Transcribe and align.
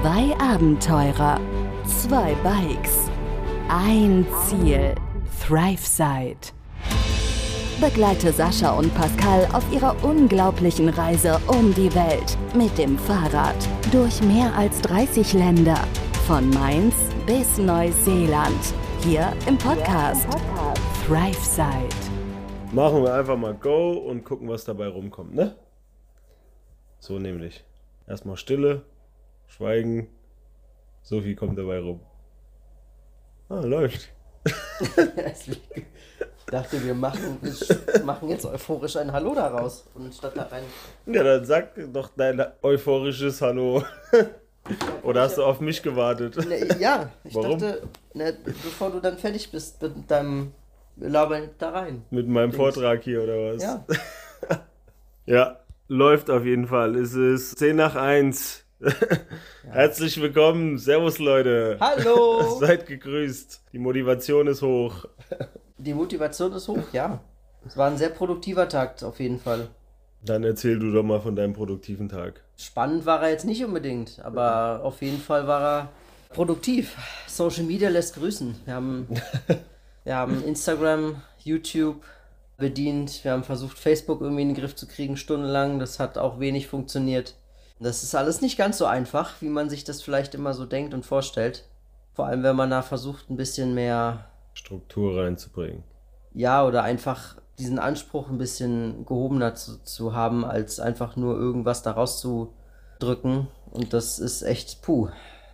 Zwei 0.00 0.32
Abenteurer, 0.38 1.40
zwei 1.84 2.32
Bikes, 2.44 3.10
ein 3.68 4.24
Ziel. 4.46 4.94
ThriveSide. 5.44 6.52
Begleite 7.80 8.32
Sascha 8.32 8.78
und 8.78 8.94
Pascal 8.94 9.48
auf 9.52 9.64
ihrer 9.72 9.96
unglaublichen 10.04 10.88
Reise 10.88 11.40
um 11.48 11.74
die 11.74 11.92
Welt 11.96 12.38
mit 12.54 12.78
dem 12.78 12.96
Fahrrad 12.96 13.56
durch 13.90 14.22
mehr 14.22 14.54
als 14.54 14.80
30 14.82 15.32
Länder. 15.32 15.78
Von 16.28 16.48
Mainz 16.50 16.94
bis 17.26 17.58
Neuseeland. 17.58 18.72
Hier 19.00 19.32
im 19.48 19.58
Podcast 19.58 20.28
ThriveSide. 21.06 21.88
Machen 22.70 23.02
wir 23.02 23.14
einfach 23.14 23.36
mal 23.36 23.54
Go 23.54 23.94
und 23.94 24.24
gucken, 24.24 24.48
was 24.48 24.64
dabei 24.64 24.86
rumkommt, 24.86 25.34
ne? 25.34 25.56
So 27.00 27.18
nämlich. 27.18 27.64
Erstmal 28.06 28.36
Stille, 28.36 28.82
Schweigen. 29.48 30.08
So 31.02 31.20
viel 31.20 31.34
kommt 31.34 31.58
dabei 31.58 31.78
rum. 31.80 32.00
Ah, 33.48 33.60
läuft. 33.60 34.12
ich 34.44 34.54
dachte, 36.46 36.84
wir 36.84 36.94
machen, 36.94 37.38
wir 37.40 38.04
machen 38.04 38.28
jetzt 38.28 38.44
euphorisch 38.46 38.96
ein 38.96 39.12
Hallo 39.12 39.34
daraus 39.34 39.86
und 39.94 40.14
statt 40.14 40.32
da 40.36 40.44
rein. 40.44 40.62
Ja, 41.06 41.22
dann 41.22 41.44
sag 41.44 41.70
doch 41.92 42.10
dein 42.16 42.42
euphorisches 42.62 43.40
Hallo. 43.42 43.82
Oder 45.02 45.22
hast 45.22 45.38
du 45.38 45.44
auf 45.44 45.60
mich 45.60 45.82
gewartet? 45.82 46.36
Ne, 46.46 46.68
ja, 46.78 47.10
ich 47.24 47.34
Warum? 47.34 47.58
dachte, 47.58 47.82
ne, 48.12 48.36
bevor 48.44 48.90
du 48.90 49.00
dann 49.00 49.16
fertig 49.16 49.50
bist 49.50 49.80
mit 49.80 50.10
deinem 50.10 50.52
Labern 50.96 51.48
da 51.58 51.70
rein. 51.70 52.04
Mit 52.10 52.28
meinem. 52.28 52.52
Vortrag 52.52 53.02
hier 53.02 53.22
oder 53.22 53.54
was? 53.54 53.62
Ja, 53.62 53.84
Ja, 55.26 55.60
läuft 55.88 56.30
auf 56.30 56.44
jeden 56.44 56.66
Fall. 56.66 56.96
Es 56.96 57.14
ist 57.14 57.58
10 57.58 57.76
nach 57.76 57.96
1. 57.96 58.64
Herzlich 59.70 60.20
willkommen. 60.20 60.78
Servus, 60.78 61.18
Leute. 61.18 61.78
hallo! 61.80 62.58
Seid 62.60 62.86
gegrüßt. 62.86 63.62
Die 63.72 63.78
Motivation 63.78 64.46
ist 64.46 64.62
hoch. 64.62 65.04
Die 65.78 65.94
Motivation 65.94 66.52
ist 66.52 66.68
hoch, 66.68 66.92
ja. 66.92 67.20
Es 67.66 67.76
war 67.76 67.90
ein 67.90 67.98
sehr 67.98 68.10
produktiver 68.10 68.68
Tag 68.68 69.02
auf 69.02 69.18
jeden 69.18 69.40
Fall. 69.40 69.68
Dann 70.24 70.44
erzähl 70.44 70.78
du 70.78 70.92
doch 70.92 71.02
mal 71.02 71.20
von 71.20 71.34
deinem 71.34 71.54
produktiven 71.54 72.08
Tag. 72.08 72.42
Spannend 72.56 73.04
war 73.04 73.20
er 73.22 73.30
jetzt 73.30 73.44
nicht 73.44 73.64
unbedingt, 73.64 74.20
aber 74.24 74.80
auf 74.84 75.02
jeden 75.02 75.18
Fall 75.20 75.48
war 75.48 75.62
er 75.62 75.88
produktiv. 76.30 76.96
Social 77.26 77.64
Media 77.64 77.88
lässt 77.88 78.14
grüßen. 78.14 78.54
Wir 78.64 78.74
haben, 78.74 79.08
wir 80.04 80.14
haben 80.14 80.44
Instagram, 80.44 81.20
YouTube 81.42 82.04
bedient. 82.58 83.24
Wir 83.24 83.32
haben 83.32 83.44
versucht, 83.44 83.76
Facebook 83.76 84.20
irgendwie 84.20 84.42
in 84.42 84.48
den 84.50 84.56
Griff 84.56 84.76
zu 84.76 84.86
kriegen, 84.86 85.16
stundenlang. 85.16 85.80
Das 85.80 85.98
hat 85.98 86.16
auch 86.16 86.38
wenig 86.38 86.68
funktioniert. 86.68 87.34
Das 87.80 88.02
ist 88.02 88.14
alles 88.14 88.40
nicht 88.40 88.58
ganz 88.58 88.78
so 88.78 88.86
einfach, 88.86 89.40
wie 89.40 89.48
man 89.48 89.70
sich 89.70 89.84
das 89.84 90.02
vielleicht 90.02 90.34
immer 90.34 90.52
so 90.54 90.66
denkt 90.66 90.94
und 90.94 91.06
vorstellt. 91.06 91.64
Vor 92.14 92.26
allem, 92.26 92.42
wenn 92.42 92.56
man 92.56 92.70
da 92.70 92.82
versucht, 92.82 93.30
ein 93.30 93.36
bisschen 93.36 93.74
mehr 93.74 94.24
Struktur 94.54 95.22
reinzubringen. 95.22 95.84
ja, 96.34 96.64
oder 96.66 96.82
einfach 96.82 97.36
diesen 97.58 97.78
Anspruch 97.78 98.28
ein 98.30 98.38
bisschen 98.38 99.04
gehobener 99.06 99.54
zu, 99.54 99.82
zu 99.82 100.14
haben, 100.14 100.44
als 100.44 100.78
einfach 100.80 101.16
nur 101.16 101.36
irgendwas 101.36 101.82
daraus 101.82 102.20
zu 102.20 102.52
drücken. 103.00 103.48
Und 103.72 103.92
das 103.92 104.18
ist 104.18 104.42
echt, 104.42 104.82
puh, 104.82 105.08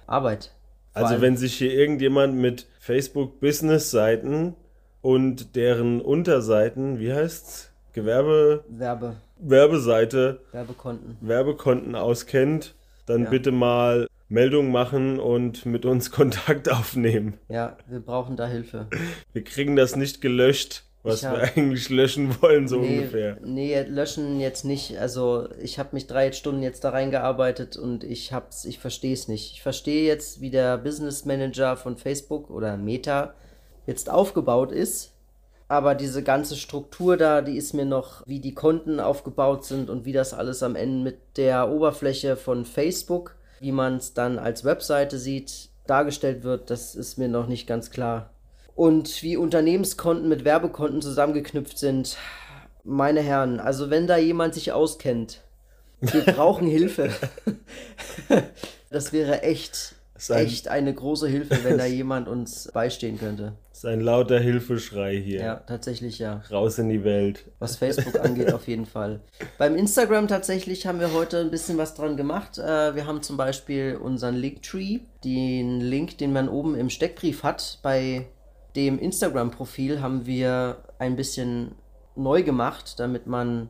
Arbeit. 0.06 0.52
Vor 0.92 1.02
Also 1.02 1.14
allem- 1.14 1.22
wenn 1.22 1.36
sich 1.36 1.54
hier 1.56 1.72
irgendjemand 1.72 2.34
mit 2.36 2.66
Facebook 2.78 3.40
Business 3.40 3.90
Seiten 3.90 4.54
und 5.02 5.56
deren 5.56 6.00
Unterseiten, 6.00 6.98
wie 6.98 7.12
heißt's? 7.12 7.70
Gewerbe 7.92 8.64
Werbe, 8.68 9.16
Werbeseite, 9.50 10.40
Werbekonten. 10.52 11.16
Werbekonten 11.20 11.94
auskennt, 11.94 12.74
dann 13.06 13.24
Ja. 13.24 13.30
bitte 13.30 13.52
mal 13.52 14.08
Meldung 14.28 14.72
machen 14.72 15.20
und 15.20 15.66
mit 15.66 15.84
uns 15.84 16.10
Kontakt 16.10 16.70
aufnehmen. 16.72 17.34
Ja, 17.48 17.76
wir 17.88 18.00
brauchen 18.00 18.36
da 18.36 18.46
Hilfe. 18.46 18.86
Wir 19.32 19.44
kriegen 19.44 19.76
das 19.76 19.96
nicht 19.96 20.20
gelöscht, 20.20 20.84
was 21.02 21.16
Ich 21.16 21.22
wir 21.24 21.30
hab- 21.42 21.56
eigentlich 21.56 21.90
löschen 21.90 22.40
wollen, 22.40 22.66
so 22.66 22.80
nee, 22.80 22.98
ungefähr. 22.98 23.36
Nee, 23.44 23.82
löschen 23.82 24.40
jetzt 24.40 24.64
nicht. 24.64 24.98
Also 24.98 25.48
ich 25.60 25.78
habe 25.78 25.90
mich 25.92 26.06
drei 26.06 26.32
Stunden 26.32 26.62
jetzt 26.62 26.82
da 26.84 26.90
reingearbeitet 26.90 27.76
und 27.76 28.02
ich 28.02 28.32
hab's, 28.32 28.64
ich 28.64 28.78
verstehe 28.78 29.12
es 29.12 29.28
nicht. 29.28 29.52
Ich 29.52 29.62
verstehe 29.62 30.06
jetzt, 30.06 30.40
wie 30.40 30.50
der 30.50 30.78
Business 30.78 31.26
Manager 31.26 31.76
von 31.76 31.96
Facebook 31.98 32.48
oder 32.50 32.76
Meta 32.78 33.34
jetzt 33.86 34.08
aufgebaut 34.08 34.72
ist. 34.72 35.13
Aber 35.74 35.96
diese 35.96 36.22
ganze 36.22 36.54
Struktur 36.54 37.16
da, 37.16 37.42
die 37.42 37.56
ist 37.56 37.74
mir 37.74 37.84
noch, 37.84 38.24
wie 38.28 38.38
die 38.38 38.54
Konten 38.54 39.00
aufgebaut 39.00 39.64
sind 39.64 39.90
und 39.90 40.04
wie 40.04 40.12
das 40.12 40.32
alles 40.32 40.62
am 40.62 40.76
Ende 40.76 41.02
mit 41.02 41.36
der 41.36 41.68
Oberfläche 41.68 42.36
von 42.36 42.64
Facebook, 42.64 43.34
wie 43.58 43.72
man 43.72 43.96
es 43.96 44.14
dann 44.14 44.38
als 44.38 44.64
Webseite 44.64 45.18
sieht, 45.18 45.70
dargestellt 45.88 46.44
wird, 46.44 46.70
das 46.70 46.94
ist 46.94 47.18
mir 47.18 47.26
noch 47.26 47.48
nicht 47.48 47.66
ganz 47.66 47.90
klar. 47.90 48.30
Und 48.76 49.24
wie 49.24 49.36
Unternehmenskonten 49.36 50.28
mit 50.28 50.44
Werbekonten 50.44 51.02
zusammengeknüpft 51.02 51.76
sind, 51.76 52.18
meine 52.84 53.20
Herren, 53.20 53.58
also 53.58 53.90
wenn 53.90 54.06
da 54.06 54.16
jemand 54.16 54.54
sich 54.54 54.70
auskennt, 54.70 55.40
wir 56.00 56.22
brauchen 56.34 56.68
Hilfe. 56.68 57.10
Das 58.90 59.12
wäre 59.12 59.42
echt, 59.42 59.96
echt 60.28 60.68
eine 60.68 60.94
große 60.94 61.26
Hilfe, 61.26 61.64
wenn 61.64 61.78
da 61.78 61.84
jemand 61.86 62.28
uns 62.28 62.70
beistehen 62.72 63.18
könnte. 63.18 63.54
Ist 63.84 63.90
ein 63.90 64.00
lauter 64.00 64.40
Hilfeschrei 64.40 65.14
hier. 65.14 65.40
Ja, 65.40 65.54
tatsächlich 65.56 66.18
ja. 66.18 66.40
Raus 66.50 66.78
in 66.78 66.88
die 66.88 67.04
Welt. 67.04 67.44
Was 67.58 67.76
Facebook 67.76 68.18
angeht, 68.18 68.50
auf 68.54 68.66
jeden 68.66 68.86
Fall. 68.86 69.20
Beim 69.58 69.76
Instagram 69.76 70.26
tatsächlich 70.26 70.86
haben 70.86 71.00
wir 71.00 71.12
heute 71.12 71.38
ein 71.40 71.50
bisschen 71.50 71.76
was 71.76 71.92
dran 71.92 72.16
gemacht. 72.16 72.56
Äh, 72.56 72.94
wir 72.94 73.06
haben 73.06 73.20
zum 73.20 73.36
Beispiel 73.36 73.98
unseren 74.02 74.36
Linktree, 74.36 75.00
den 75.22 75.82
Link, 75.82 76.16
den 76.16 76.32
man 76.32 76.48
oben 76.48 76.74
im 76.76 76.88
Steckbrief 76.88 77.42
hat. 77.42 77.78
Bei 77.82 78.24
dem 78.74 78.98
Instagram-Profil 78.98 80.00
haben 80.00 80.24
wir 80.24 80.78
ein 80.98 81.14
bisschen 81.14 81.72
neu 82.16 82.42
gemacht, 82.42 82.98
damit 82.98 83.26
man 83.26 83.68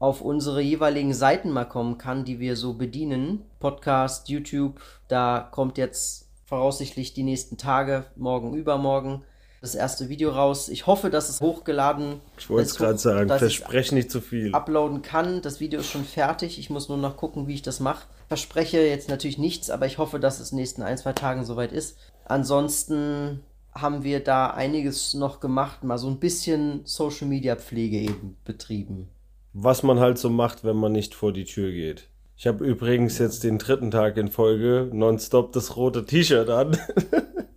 auf 0.00 0.22
unsere 0.22 0.60
jeweiligen 0.60 1.14
Seiten 1.14 1.52
mal 1.52 1.66
kommen 1.66 1.98
kann, 1.98 2.24
die 2.24 2.40
wir 2.40 2.56
so 2.56 2.74
bedienen. 2.74 3.44
Podcast, 3.60 4.28
YouTube, 4.28 4.80
da 5.06 5.48
kommt 5.52 5.78
jetzt 5.78 6.32
voraussichtlich 6.46 7.14
die 7.14 7.22
nächsten 7.22 7.58
Tage, 7.58 8.06
morgen, 8.16 8.54
übermorgen, 8.54 9.22
das 9.62 9.76
erste 9.76 10.08
Video 10.08 10.30
raus. 10.30 10.68
Ich 10.68 10.86
hoffe, 10.86 11.08
dass 11.08 11.28
es 11.28 11.40
hochgeladen 11.40 12.20
Ich 12.36 12.50
wollte 12.50 12.68
es 12.68 12.76
gerade 12.76 12.98
sagen, 12.98 13.28
dass 13.28 13.42
ich 13.42 13.60
versprech 13.60 13.92
nicht 13.92 14.10
zu 14.10 14.20
viel. 14.20 14.52
uploaden 14.54 15.02
kann. 15.02 15.40
Das 15.40 15.60
Video 15.60 15.80
ist 15.80 15.86
schon 15.86 16.04
fertig. 16.04 16.58
Ich 16.58 16.68
muss 16.68 16.88
nur 16.88 16.98
noch 16.98 17.16
gucken, 17.16 17.46
wie 17.46 17.54
ich 17.54 17.62
das 17.62 17.78
mache. 17.78 18.06
Verspreche 18.26 18.80
jetzt 18.80 19.08
natürlich 19.08 19.38
nichts, 19.38 19.70
aber 19.70 19.86
ich 19.86 19.98
hoffe, 19.98 20.18
dass 20.18 20.40
es 20.40 20.50
in 20.50 20.56
den 20.56 20.62
nächsten 20.62 20.82
ein, 20.82 20.98
zwei 20.98 21.12
Tagen 21.12 21.44
soweit 21.44 21.72
ist. 21.72 21.96
Ansonsten 22.24 23.40
haben 23.72 24.02
wir 24.02 24.22
da 24.22 24.48
einiges 24.48 25.14
noch 25.14 25.38
gemacht, 25.38 25.84
mal 25.84 25.96
so 25.96 26.08
ein 26.08 26.18
bisschen 26.18 26.80
Social 26.84 27.28
Media 27.28 27.54
Pflege 27.54 27.98
eben 27.98 28.36
betrieben. 28.44 29.08
Was 29.52 29.84
man 29.84 30.00
halt 30.00 30.18
so 30.18 30.28
macht, 30.28 30.64
wenn 30.64 30.76
man 30.76 30.92
nicht 30.92 31.14
vor 31.14 31.32
die 31.32 31.44
Tür 31.44 31.70
geht. 31.70 32.08
Ich 32.36 32.48
habe 32.48 32.64
übrigens 32.64 33.18
jetzt 33.18 33.44
den 33.44 33.58
dritten 33.58 33.92
Tag 33.92 34.16
in 34.16 34.28
Folge 34.28 34.90
nonstop 34.92 35.52
das 35.52 35.76
rote 35.76 36.04
T-Shirt 36.04 36.50
an. 36.50 36.76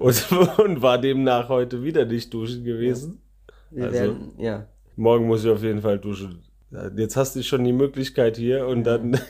und, 0.00 0.32
und 0.58 0.82
war 0.82 0.98
demnach 0.98 1.48
heute 1.48 1.82
wieder 1.82 2.04
nicht 2.04 2.32
duschen 2.32 2.64
gewesen. 2.64 3.20
Wir 3.70 3.84
Also- 3.86 3.98
werden, 3.98 4.32
ja. 4.38 4.66
Morgen 4.98 5.26
muss 5.26 5.44
ich 5.44 5.50
auf 5.50 5.62
jeden 5.62 5.82
Fall 5.82 5.98
duschen. 5.98 6.42
Jetzt 6.96 7.16
hast 7.16 7.36
du 7.36 7.42
schon 7.42 7.64
die 7.64 7.72
Möglichkeit 7.72 8.36
hier 8.38 8.66
und 8.66 8.84
dann. 8.84 9.20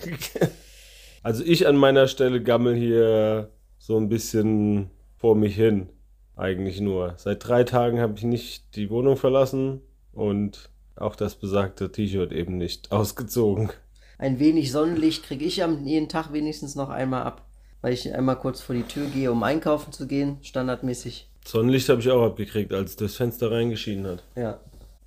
also 1.23 1.43
ich 1.45 1.67
an 1.67 1.77
meiner 1.77 2.07
Stelle 2.09 2.43
gammel 2.43 2.75
hier 2.75 3.51
so 3.79 3.97
ein 3.99 4.09
bisschen 4.09 4.91
vor 5.17 5.35
mich 5.35 5.57
hin. 5.57 5.89
Eigentlich 6.37 6.81
nur. 6.81 7.15
Seit 7.17 7.47
drei 7.47 7.65
Tagen 7.65 7.99
habe 8.01 8.15
ich 8.17 8.23
nicht 8.23 8.77
die 8.77 8.91
Wohnung 8.91 9.17
verlassen 9.17 9.81
und 10.13 10.71
auch 10.95 11.17
das 11.17 11.35
besagte 11.35 11.91
T-Shirt 11.91 12.33
eben 12.33 12.57
nicht 12.59 12.93
ausgezogen. 12.93 13.71
Ein 14.19 14.39
wenig 14.39 14.71
Sonnenlicht 14.73 15.25
kriege 15.25 15.45
ich 15.45 15.63
am 15.63 15.85
jeden 15.85 16.09
Tag 16.09 16.33
wenigstens 16.33 16.75
noch 16.75 16.89
einmal 16.91 17.23
ab, 17.25 17.46
weil 17.87 17.93
ich 17.93 18.13
einmal 18.13 18.35
kurz 18.35 18.61
vor 18.61 18.75
die 18.75 18.83
Tür 18.83 19.07
gehe, 19.07 19.31
um 19.31 19.45
einkaufen 19.45 19.93
zu 19.93 20.09
gehen, 20.09 20.39
standardmäßig. 20.43 21.31
Sonnenlicht 21.47 21.89
habe 21.89 22.01
ich 22.01 22.11
auch 22.11 22.27
abgekriegt, 22.27 22.73
als 22.73 22.97
durchs 22.97 23.15
Fenster 23.15 23.53
reingeschienen 23.53 24.09
hat. 24.09 24.25
Ja, 24.35 24.59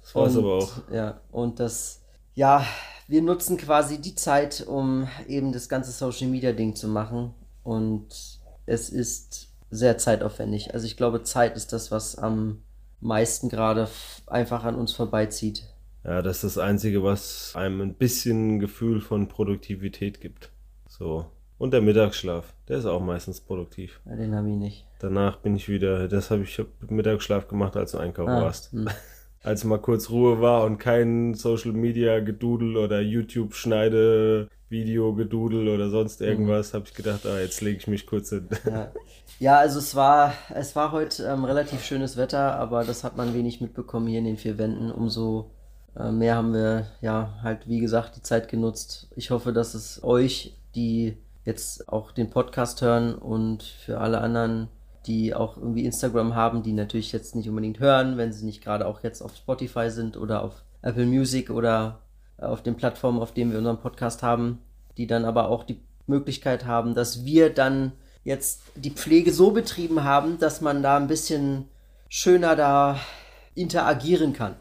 Das 0.01 0.15
war 0.15 0.27
es 0.27 0.38
aber 0.38 0.54
auch. 0.59 0.71
Ja, 0.89 1.19
und 1.30 1.59
das, 1.59 2.00
ja, 2.36 2.65
wir 3.09 3.21
nutzen 3.21 3.57
quasi 3.57 4.00
die 4.00 4.15
Zeit, 4.15 4.65
um 4.65 5.09
eben 5.27 5.51
das 5.51 5.68
ganze 5.68 5.92
Social 5.92 6.30
Media 6.30 6.54
Ding 6.54 6.74
zu 6.74 6.88
machen. 6.88 7.33
Und 7.63 8.07
es 8.65 8.89
ist 8.89 9.50
sehr 9.69 9.98
zeitaufwendig. 9.98 10.74
Also 10.74 10.86
ich 10.86 10.95
glaube, 10.95 11.24
Zeit 11.24 11.57
ist 11.57 11.74
das, 11.74 11.92
was 11.92 12.18
am 12.18 12.63
meisten 13.01 13.50
gerade 13.50 13.89
einfach 14.25 14.63
an 14.63 14.75
uns 14.75 14.94
vorbeizieht. 14.94 15.63
Ja, 16.06 16.21
das 16.21 16.45
ist 16.45 16.56
das 16.56 16.63
Einzige, 16.63 17.04
was 17.04 17.51
einem 17.57 17.81
ein 17.81 17.95
bisschen 17.95 18.62
Gefühl 18.62 19.01
von 19.01 19.27
Produktivität 19.27 20.21
gibt. 20.21 20.54
So. 20.88 21.25
Und 21.59 21.71
der 21.71 21.81
Mittagsschlaf, 21.81 22.53
der 22.69 22.77
ist 22.77 22.85
auch 22.85 23.01
meistens 23.01 23.41
produktiv. 23.41 24.00
Ja, 24.06 24.15
den 24.15 24.33
habe 24.33 24.50
ich 24.50 24.56
nicht. 24.56 24.85
Danach 25.00 25.38
bin 25.38 25.56
ich 25.57 25.67
wieder, 25.67 26.07
das 26.07 26.31
habe 26.31 26.44
ich 26.44 26.57
hab 26.57 26.67
Mittagsschlaf 26.89 27.47
gemacht, 27.50 27.75
als 27.75 27.91
du 27.91 27.97
einkaufen 28.00 28.29
Ah, 28.31 28.41
warst. 28.41 28.71
hm. 28.71 28.88
Als 29.41 29.63
mal 29.63 29.77
kurz 29.79 30.09
Ruhe 30.09 30.41
war 30.41 30.65
und 30.65 30.79
kein 30.79 31.33
Social 31.33 31.71
Media 31.71 32.19
Gedudel 32.19 32.75
oder 32.75 33.00
YouTube 33.00 33.53
Schneide 33.53 34.50
Videogedudel 34.67 35.69
oder 35.69 35.89
sonst 35.89 36.19
irgendwas, 36.21 36.71
mhm. 36.71 36.77
habe 36.77 36.85
ich 36.88 36.94
gedacht, 36.94 37.25
ah, 37.25 37.39
jetzt 37.39 37.61
lege 37.61 37.77
ich 37.77 37.88
mich 37.88 38.06
kurz 38.06 38.29
hin. 38.29 38.50
Ja. 38.65 38.91
ja, 39.39 39.57
also 39.57 39.79
es 39.79 39.95
war, 39.95 40.33
es 40.53 40.75
war 40.75 40.91
heute 40.91 41.23
ähm, 41.23 41.45
relativ 41.45 41.83
schönes 41.83 42.17
Wetter, 42.17 42.56
aber 42.56 42.83
das 42.83 43.06
hat 43.06 43.15
man 43.15 43.33
wenig 43.33 43.61
mitbekommen 43.61 44.07
hier 44.07 44.19
in 44.19 44.25
den 44.25 44.38
vier 44.38 44.57
Wänden. 44.57 44.91
Umso 44.91 45.51
äh, 45.95 46.11
mehr 46.11 46.35
haben 46.35 46.53
wir 46.53 46.88
ja 47.01 47.39
halt, 47.41 47.67
wie 47.67 47.79
gesagt, 47.79 48.17
die 48.17 48.21
Zeit 48.21 48.50
genutzt. 48.50 49.07
Ich 49.15 49.31
hoffe, 49.31 49.53
dass 49.53 49.73
es 49.73 50.03
euch, 50.03 50.57
die 50.75 51.17
jetzt 51.45 51.89
auch 51.89 52.12
den 52.12 52.30
Podcast 52.30 52.81
hören 52.81 53.15
und 53.15 53.63
für 53.63 54.00
alle 54.00 54.21
anderen, 54.21 54.68
die 55.06 55.33
auch 55.33 55.57
irgendwie 55.57 55.86
Instagram 55.86 56.36
haben, 56.36 56.63
die 56.63 56.74
natürlich 56.74 57.12
jetzt 57.12 57.36
nicht 57.36 57.50
unbedingt 57.50 57.80
hören, 57.80 58.18
wenn 58.18 58.33
sie 58.33 58.45
nicht 58.45 58.63
gerade 58.63 58.86
auch 58.86 59.03
jetzt 59.03 59.21
auf 59.21 59.36
Spotify 59.36 59.89
sind 59.89 60.18
oder 60.18 60.44
auf 60.44 60.63
Apple 60.81 61.06
Music 61.06 61.50
oder 61.50 62.00
auf 62.38 62.62
den 62.63 62.75
Plattformen, 62.75 63.19
auf 63.19 63.33
denen 63.33 63.51
wir 63.51 63.57
unseren 63.57 63.80
Podcast 63.80 64.24
haben, 64.24 64.59
die 64.97 65.07
dann 65.07 65.25
aber 65.25 65.50
auch 65.50 65.63
die 65.63 65.81
Möglichkeit 66.07 66.65
haben, 66.65 66.95
dass 66.95 67.25
wir 67.25 67.53
dann 67.53 67.94
jetzt 68.24 68.62
die 68.75 68.92
Pflege 68.92 69.31
so 69.31 69.51
betrieben 69.51 70.03
haben, 70.03 70.39
dass 70.39 70.62
man 70.62 70.83
da 70.83 70.97
ein 70.97 71.07
bisschen 71.07 71.69
schöner 72.09 72.56
da 72.56 73.00
interagieren 73.56 74.33
kann. 74.33 74.56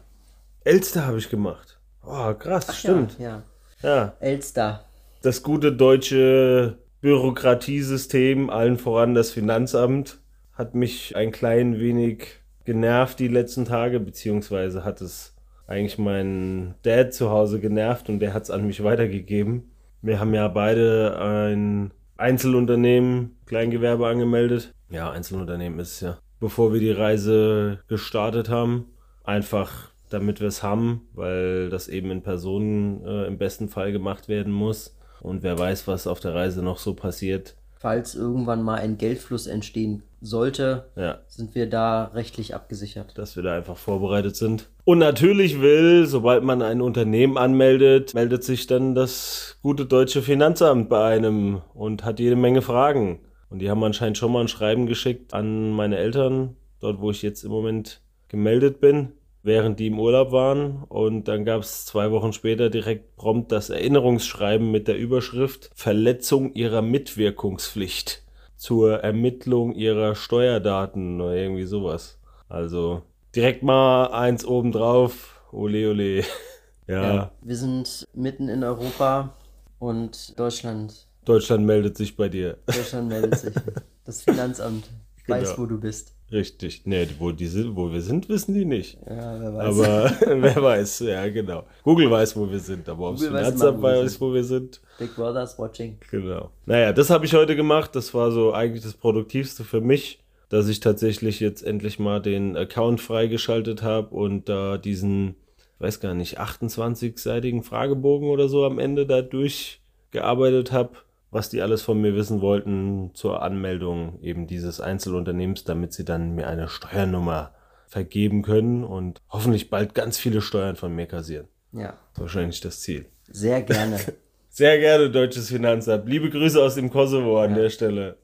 Elster 0.63 1.05
habe 1.05 1.17
ich 1.17 1.29
gemacht. 1.29 1.79
Oh, 2.05 2.33
krass, 2.33 2.67
Ach, 2.69 2.73
stimmt. 2.73 3.19
Ja, 3.19 3.43
ja. 3.81 3.95
ja. 3.95 4.13
Elster. 4.19 4.85
Das 5.21 5.43
gute 5.43 5.73
deutsche 5.73 6.77
Bürokratiesystem, 7.01 8.49
allen 8.49 8.77
voran 8.77 9.15
das 9.15 9.31
Finanzamt, 9.31 10.21
hat 10.53 10.75
mich 10.75 11.15
ein 11.17 11.31
klein 11.31 11.77
wenig 11.77 12.39
genervt 12.63 13.19
die 13.19 13.27
letzten 13.27 13.65
Tage, 13.65 13.99
beziehungsweise 13.99 14.85
hat 14.85 15.01
es 15.01 15.35
eigentlich 15.67 15.97
meinen 15.97 16.75
Dad 16.83 17.13
zu 17.13 17.31
Hause 17.31 17.59
genervt 17.59 18.07
und 18.07 18.19
der 18.19 18.33
hat 18.33 18.43
es 18.43 18.49
an 18.49 18.65
mich 18.65 18.81
weitergegeben. 18.81 19.71
Wir 20.01 20.21
haben 20.21 20.33
ja 20.33 20.47
beide 20.47 21.19
ein 21.19 21.91
Einzelunternehmen, 22.15 23.37
Kleingewerbe 23.45 24.07
angemeldet. 24.07 24.73
Ja, 24.89 25.11
Einzelunternehmen 25.11 25.79
ist 25.79 25.95
es 25.95 26.01
ja. 26.01 26.17
Bevor 26.39 26.71
wir 26.71 26.79
die 26.79 26.91
Reise 26.91 27.79
gestartet 27.89 28.47
haben, 28.47 28.85
einfach 29.25 29.91
damit 30.09 30.39
wir 30.39 30.47
es 30.47 30.63
haben, 30.63 31.07
weil 31.13 31.69
das 31.69 31.89
eben 31.89 32.09
in 32.09 32.23
Personen 32.23 33.05
äh, 33.05 33.27
im 33.27 33.37
besten 33.37 33.67
Fall 33.67 33.91
gemacht 33.91 34.29
werden 34.29 34.53
muss. 34.53 34.95
Und 35.21 35.43
wer 35.43 35.57
weiß, 35.57 35.87
was 35.87 36.07
auf 36.07 36.19
der 36.19 36.33
Reise 36.33 36.61
noch 36.61 36.77
so 36.77 36.93
passiert. 36.93 37.55
Falls 37.77 38.15
irgendwann 38.15 38.61
mal 38.61 38.79
ein 38.79 38.97
Geldfluss 38.97 39.47
entstehen 39.47 40.03
sollte, 40.21 40.89
ja. 40.97 41.19
sind 41.27 41.55
wir 41.55 41.69
da 41.69 42.05
rechtlich 42.13 42.53
abgesichert. 42.53 43.17
Dass 43.17 43.35
wir 43.35 43.43
da 43.43 43.55
einfach 43.55 43.77
vorbereitet 43.77 44.35
sind. 44.35 44.67
Und 44.83 44.99
natürlich 44.99 45.61
will, 45.61 46.05
sobald 46.05 46.43
man 46.43 46.61
ein 46.61 46.81
Unternehmen 46.81 47.37
anmeldet, 47.37 48.13
meldet 48.13 48.43
sich 48.43 48.67
dann 48.67 48.95
das 48.95 49.57
gute 49.61 49.85
deutsche 49.85 50.21
Finanzamt 50.21 50.89
bei 50.89 51.15
einem 51.15 51.61
und 51.73 52.03
hat 52.03 52.19
jede 52.19 52.35
Menge 52.35 52.61
Fragen. 52.61 53.19
Und 53.49 53.59
die 53.59 53.69
haben 53.69 53.83
anscheinend 53.83 54.17
schon 54.17 54.33
mal 54.33 54.41
ein 54.41 54.47
Schreiben 54.49 54.85
geschickt 54.85 55.33
an 55.33 55.71
meine 55.71 55.97
Eltern, 55.97 56.57
dort 56.81 56.99
wo 56.99 57.11
ich 57.11 57.21
jetzt 57.21 57.43
im 57.43 57.51
Moment 57.51 58.01
gemeldet 58.27 58.81
bin 58.81 59.13
während 59.43 59.79
die 59.79 59.87
im 59.87 59.99
Urlaub 59.99 60.31
waren. 60.31 60.83
Und 60.89 61.27
dann 61.27 61.45
gab 61.45 61.61
es 61.61 61.85
zwei 61.85 62.11
Wochen 62.11 62.33
später 62.33 62.69
direkt 62.69 63.15
prompt 63.15 63.51
das 63.51 63.69
Erinnerungsschreiben 63.69 64.69
mit 64.69 64.87
der 64.87 64.97
Überschrift 64.97 65.69
Verletzung 65.73 66.53
ihrer 66.53 66.81
Mitwirkungspflicht 66.81 68.23
zur 68.55 68.99
Ermittlung 68.99 69.73
ihrer 69.73 70.15
Steuerdaten 70.15 71.21
oder 71.21 71.35
irgendwie 71.35 71.65
sowas. 71.65 72.19
Also 72.49 73.03
direkt 73.35 73.63
mal 73.63 74.07
eins 74.07 74.45
obendrauf. 74.45 75.41
Ole, 75.51 75.89
ole. 75.89 76.23
ja. 76.87 77.13
ja. 77.13 77.31
Wir 77.41 77.55
sind 77.55 78.07
mitten 78.13 78.49
in 78.49 78.63
Europa 78.63 79.33
und 79.79 80.37
Deutschland. 80.37 81.07
Deutschland 81.25 81.65
meldet 81.65 81.95
sich 81.95 82.15
bei 82.15 82.27
dir. 82.27 82.57
Deutschland 82.65 83.09
meldet 83.09 83.37
sich. 83.37 83.53
Das 84.05 84.23
Finanzamt 84.23 84.89
genau. 85.27 85.37
weiß, 85.37 85.59
wo 85.59 85.67
du 85.67 85.79
bist. 85.79 86.15
Richtig. 86.31 86.81
Nee, 86.85 87.07
wo, 87.17 87.31
die 87.31 87.47
sind, 87.47 87.75
wo 87.75 87.91
wir 87.91 88.01
sind, 88.01 88.29
wissen 88.29 88.53
die 88.53 88.65
nicht. 88.65 88.97
Ja, 89.09 89.39
wer 89.39 89.55
weiß. 89.55 89.79
Aber 89.79 90.11
wer 90.41 90.63
weiß, 90.63 90.99
ja, 90.99 91.27
genau. 91.29 91.63
Google 91.83 92.11
weiß, 92.11 92.35
wo 92.37 92.49
wir 92.49 92.59
sind, 92.59 92.87
aber 92.87 93.09
ob 93.09 93.15
das 93.15 93.25
Finanzamt 93.25 93.81
weiß, 93.81 94.21
wo 94.21 94.33
wir 94.33 94.43
sind. 94.43 94.79
Big 94.99 95.15
Brother's 95.15 95.57
watching. 95.57 95.97
Genau. 96.11 96.51
Naja, 96.65 96.93
das 96.93 97.09
habe 97.09 97.25
ich 97.25 97.33
heute 97.33 97.55
gemacht. 97.55 97.95
Das 97.95 98.13
war 98.13 98.31
so 98.31 98.53
eigentlich 98.53 98.83
das 98.83 98.93
Produktivste 98.93 99.63
für 99.63 99.81
mich, 99.81 100.19
dass 100.49 100.67
ich 100.67 100.79
tatsächlich 100.79 101.39
jetzt 101.39 101.63
endlich 101.63 101.97
mal 101.97 102.21
den 102.21 102.55
Account 102.55 103.01
freigeschaltet 103.01 103.81
habe 103.81 104.15
und 104.15 104.49
da 104.49 104.77
diesen, 104.77 105.35
ich 105.75 105.81
weiß 105.81 105.99
gar 105.99 106.13
nicht, 106.13 106.39
28-seitigen 106.39 107.63
Fragebogen 107.63 108.29
oder 108.29 108.49
so 108.49 108.65
am 108.65 108.77
Ende 108.77 109.07
da 109.07 109.23
durchgearbeitet 109.23 110.71
habe 110.71 110.91
was 111.31 111.49
die 111.49 111.61
alles 111.61 111.81
von 111.81 112.01
mir 112.01 112.15
wissen 112.15 112.41
wollten 112.41 113.11
zur 113.13 113.41
Anmeldung 113.41 114.19
eben 114.21 114.47
dieses 114.47 114.81
Einzelunternehmens, 114.81 115.63
damit 115.63 115.93
sie 115.93 116.05
dann 116.05 116.35
mir 116.35 116.47
eine 116.47 116.67
Steuernummer 116.67 117.53
vergeben 117.87 118.41
können 118.41 118.83
und 118.83 119.21
hoffentlich 119.29 119.69
bald 119.69 119.93
ganz 119.93 120.17
viele 120.17 120.41
Steuern 120.41 120.75
von 120.75 120.95
mir 120.95 121.07
kassieren. 121.07 121.47
Ja. 121.71 121.93
Das 122.13 122.21
wahrscheinlich 122.21 122.61
das 122.61 122.81
Ziel. 122.81 123.05
Sehr 123.27 123.61
gerne. 123.61 123.99
Sehr 124.49 124.79
gerne, 124.79 125.09
deutsches 125.09 125.49
Finanzamt. 125.49 126.07
Liebe 126.09 126.29
Grüße 126.29 126.61
aus 126.61 126.75
dem 126.75 126.89
Kosovo 126.89 127.39
an 127.39 127.51
ja. 127.51 127.57
der 127.57 127.69
Stelle. 127.69 128.17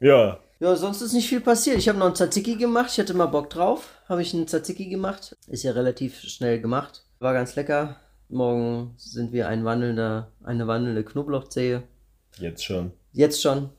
Ja. 0.00 0.38
Ja, 0.60 0.76
sonst 0.76 1.02
ist 1.02 1.12
nicht 1.12 1.28
viel 1.28 1.40
passiert. 1.40 1.78
Ich 1.78 1.88
habe 1.88 1.98
noch 1.98 2.06
einen 2.06 2.14
Tzatziki 2.14 2.56
gemacht. 2.56 2.90
Ich 2.92 2.98
hatte 2.98 3.12
mal 3.14 3.26
Bock 3.26 3.50
drauf. 3.50 4.00
Habe 4.08 4.22
ich 4.22 4.32
einen 4.32 4.46
Tzatziki 4.46 4.88
gemacht. 4.88 5.36
Ist 5.48 5.64
ja 5.64 5.72
relativ 5.72 6.20
schnell 6.20 6.60
gemacht. 6.60 7.04
War 7.18 7.34
ganz 7.34 7.56
lecker. 7.56 7.96
Morgen 8.28 8.94
sind 8.96 9.32
wir 9.32 9.48
ein 9.48 9.64
wandelnder, 9.64 10.32
eine 10.42 10.66
wandelnde 10.66 11.04
Knoblauchzehe. 11.04 11.82
Jetzt 12.38 12.64
schon. 12.64 12.92
Jetzt 13.12 13.42
schon. 13.42 13.70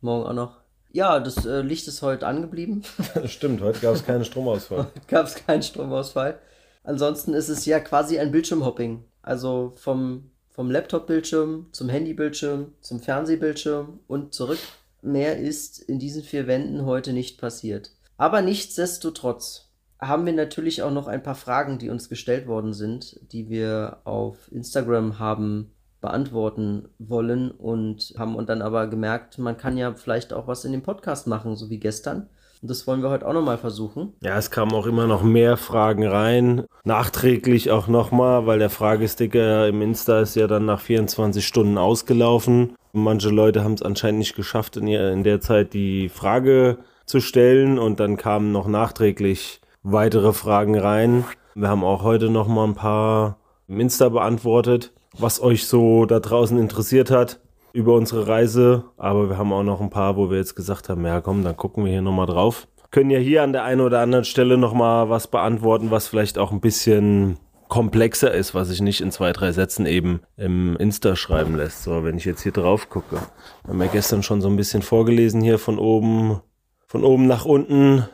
Morgen 0.00 0.26
auch 0.26 0.32
noch. 0.34 0.56
Ja, 0.92 1.18
das 1.18 1.44
äh, 1.46 1.62
Licht 1.62 1.88
ist 1.88 2.02
heute 2.02 2.26
angeblieben. 2.26 2.84
Stimmt, 3.24 3.62
heute 3.62 3.80
gab 3.80 3.94
es 3.94 4.04
keinen 4.04 4.24
Stromausfall. 4.26 4.86
gab 5.08 5.26
es 5.26 5.34
keinen 5.34 5.62
Stromausfall. 5.62 6.38
Ansonsten 6.84 7.34
ist 7.34 7.48
es 7.48 7.64
ja 7.64 7.80
quasi 7.80 8.18
ein 8.18 8.30
Bildschirmhopping. 8.30 9.04
Also 9.22 9.72
vom, 9.76 10.30
vom 10.50 10.70
Laptop-Bildschirm 10.70 11.68
zum 11.72 11.88
Handy-Bildschirm 11.88 12.74
zum 12.80 13.00
Fernsehbildschirm 13.00 14.00
und 14.06 14.34
zurück. 14.34 14.58
Mehr 15.00 15.38
ist 15.38 15.78
in 15.78 15.98
diesen 15.98 16.22
vier 16.22 16.46
Wänden 16.46 16.84
heute 16.84 17.12
nicht 17.12 17.40
passiert. 17.40 17.90
Aber 18.16 18.42
nichtsdestotrotz 18.42 19.70
haben 20.00 20.26
wir 20.26 20.32
natürlich 20.32 20.82
auch 20.82 20.92
noch 20.92 21.08
ein 21.08 21.22
paar 21.22 21.34
Fragen, 21.34 21.78
die 21.78 21.90
uns 21.90 22.08
gestellt 22.08 22.46
worden 22.46 22.74
sind, 22.74 23.18
die 23.32 23.48
wir 23.48 24.00
auf 24.04 24.52
Instagram 24.52 25.18
haben 25.18 25.73
beantworten 26.04 26.88
wollen 26.98 27.50
und 27.50 28.14
haben 28.18 28.36
und 28.36 28.50
dann 28.50 28.60
aber 28.60 28.86
gemerkt, 28.88 29.38
man 29.38 29.56
kann 29.56 29.78
ja 29.78 29.94
vielleicht 29.94 30.34
auch 30.34 30.46
was 30.46 30.66
in 30.66 30.72
dem 30.72 30.82
Podcast 30.82 31.26
machen, 31.26 31.56
so 31.56 31.70
wie 31.70 31.78
gestern. 31.78 32.28
Und 32.60 32.70
das 32.70 32.86
wollen 32.86 33.02
wir 33.02 33.08
heute 33.08 33.26
auch 33.26 33.32
nochmal 33.32 33.56
versuchen. 33.56 34.12
Ja, 34.22 34.36
es 34.36 34.50
kamen 34.50 34.72
auch 34.72 34.86
immer 34.86 35.06
noch 35.06 35.22
mehr 35.22 35.56
Fragen 35.56 36.06
rein. 36.06 36.64
Nachträglich 36.84 37.70
auch 37.70 37.88
nochmal, 37.88 38.46
weil 38.46 38.58
der 38.58 38.70
Fragesticker 38.70 39.66
im 39.66 39.80
Insta 39.80 40.20
ist 40.20 40.36
ja 40.36 40.46
dann 40.46 40.66
nach 40.66 40.80
24 40.80 41.46
Stunden 41.46 41.78
ausgelaufen. 41.78 42.76
Manche 42.92 43.30
Leute 43.30 43.64
haben 43.64 43.74
es 43.74 43.82
anscheinend 43.82 44.18
nicht 44.18 44.36
geschafft, 44.36 44.76
in, 44.76 44.86
in 44.86 45.24
der 45.24 45.40
Zeit 45.40 45.72
die 45.72 46.10
Frage 46.10 46.78
zu 47.06 47.20
stellen 47.20 47.78
und 47.78 47.98
dann 47.98 48.18
kamen 48.18 48.52
noch 48.52 48.68
nachträglich 48.68 49.60
weitere 49.82 50.32
Fragen 50.32 50.78
rein. 50.78 51.24
Wir 51.54 51.68
haben 51.68 51.84
auch 51.84 52.02
heute 52.02 52.28
nochmal 52.28 52.68
ein 52.68 52.74
paar 52.74 53.38
im 53.68 53.80
Insta 53.80 54.08
beantwortet 54.10 54.92
was 55.18 55.40
euch 55.40 55.66
so 55.66 56.06
da 56.06 56.20
draußen 56.20 56.58
interessiert 56.58 57.10
hat 57.10 57.40
über 57.72 57.94
unsere 57.94 58.28
Reise. 58.28 58.84
Aber 58.96 59.28
wir 59.28 59.38
haben 59.38 59.52
auch 59.52 59.62
noch 59.62 59.80
ein 59.80 59.90
paar, 59.90 60.16
wo 60.16 60.30
wir 60.30 60.38
jetzt 60.38 60.54
gesagt 60.54 60.88
haben, 60.88 61.04
ja 61.04 61.20
komm, 61.20 61.44
dann 61.44 61.56
gucken 61.56 61.84
wir 61.84 61.92
hier 61.92 62.02
nochmal 62.02 62.26
drauf. 62.26 62.68
Können 62.90 63.10
ja 63.10 63.18
hier 63.18 63.42
an 63.42 63.52
der 63.52 63.64
einen 63.64 63.80
oder 63.80 64.00
anderen 64.00 64.24
Stelle 64.24 64.56
nochmal 64.56 65.10
was 65.10 65.26
beantworten, 65.26 65.90
was 65.90 66.06
vielleicht 66.06 66.38
auch 66.38 66.52
ein 66.52 66.60
bisschen 66.60 67.38
komplexer 67.68 68.32
ist, 68.32 68.54
was 68.54 68.68
sich 68.68 68.80
nicht 68.80 69.00
in 69.00 69.10
zwei, 69.10 69.32
drei 69.32 69.50
Sätzen 69.50 69.84
eben 69.86 70.20
im 70.36 70.76
Insta 70.76 71.16
schreiben 71.16 71.56
lässt. 71.56 71.82
So, 71.82 72.04
wenn 72.04 72.16
ich 72.16 72.24
jetzt 72.24 72.42
hier 72.42 72.52
drauf 72.52 72.88
gucke. 72.88 73.16
Wir 73.64 73.70
haben 73.72 73.82
ja 73.82 73.88
gestern 73.88 74.22
schon 74.22 74.40
so 74.40 74.48
ein 74.48 74.54
bisschen 74.54 74.82
vorgelesen 74.82 75.40
hier 75.40 75.58
von 75.58 75.80
oben, 75.80 76.40
von 76.86 77.02
oben 77.02 77.26
nach 77.26 77.44
unten. 77.44 78.04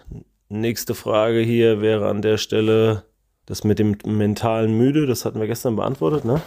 Nächste 0.49 0.95
Frage 0.95 1.40
hier 1.40 1.83
wäre 1.83 2.09
an 2.09 2.23
der 2.23 2.38
Stelle 2.38 3.04
das 3.45 3.64
mit 3.64 3.78
dem 3.78 3.99
mentalen 4.07 4.78
Müde. 4.78 5.07
Das 5.07 5.26
hatten 5.26 5.40
wir 5.40 5.47
gestern 5.47 5.76
beantwortet, 5.76 6.25
ne? 6.25 6.40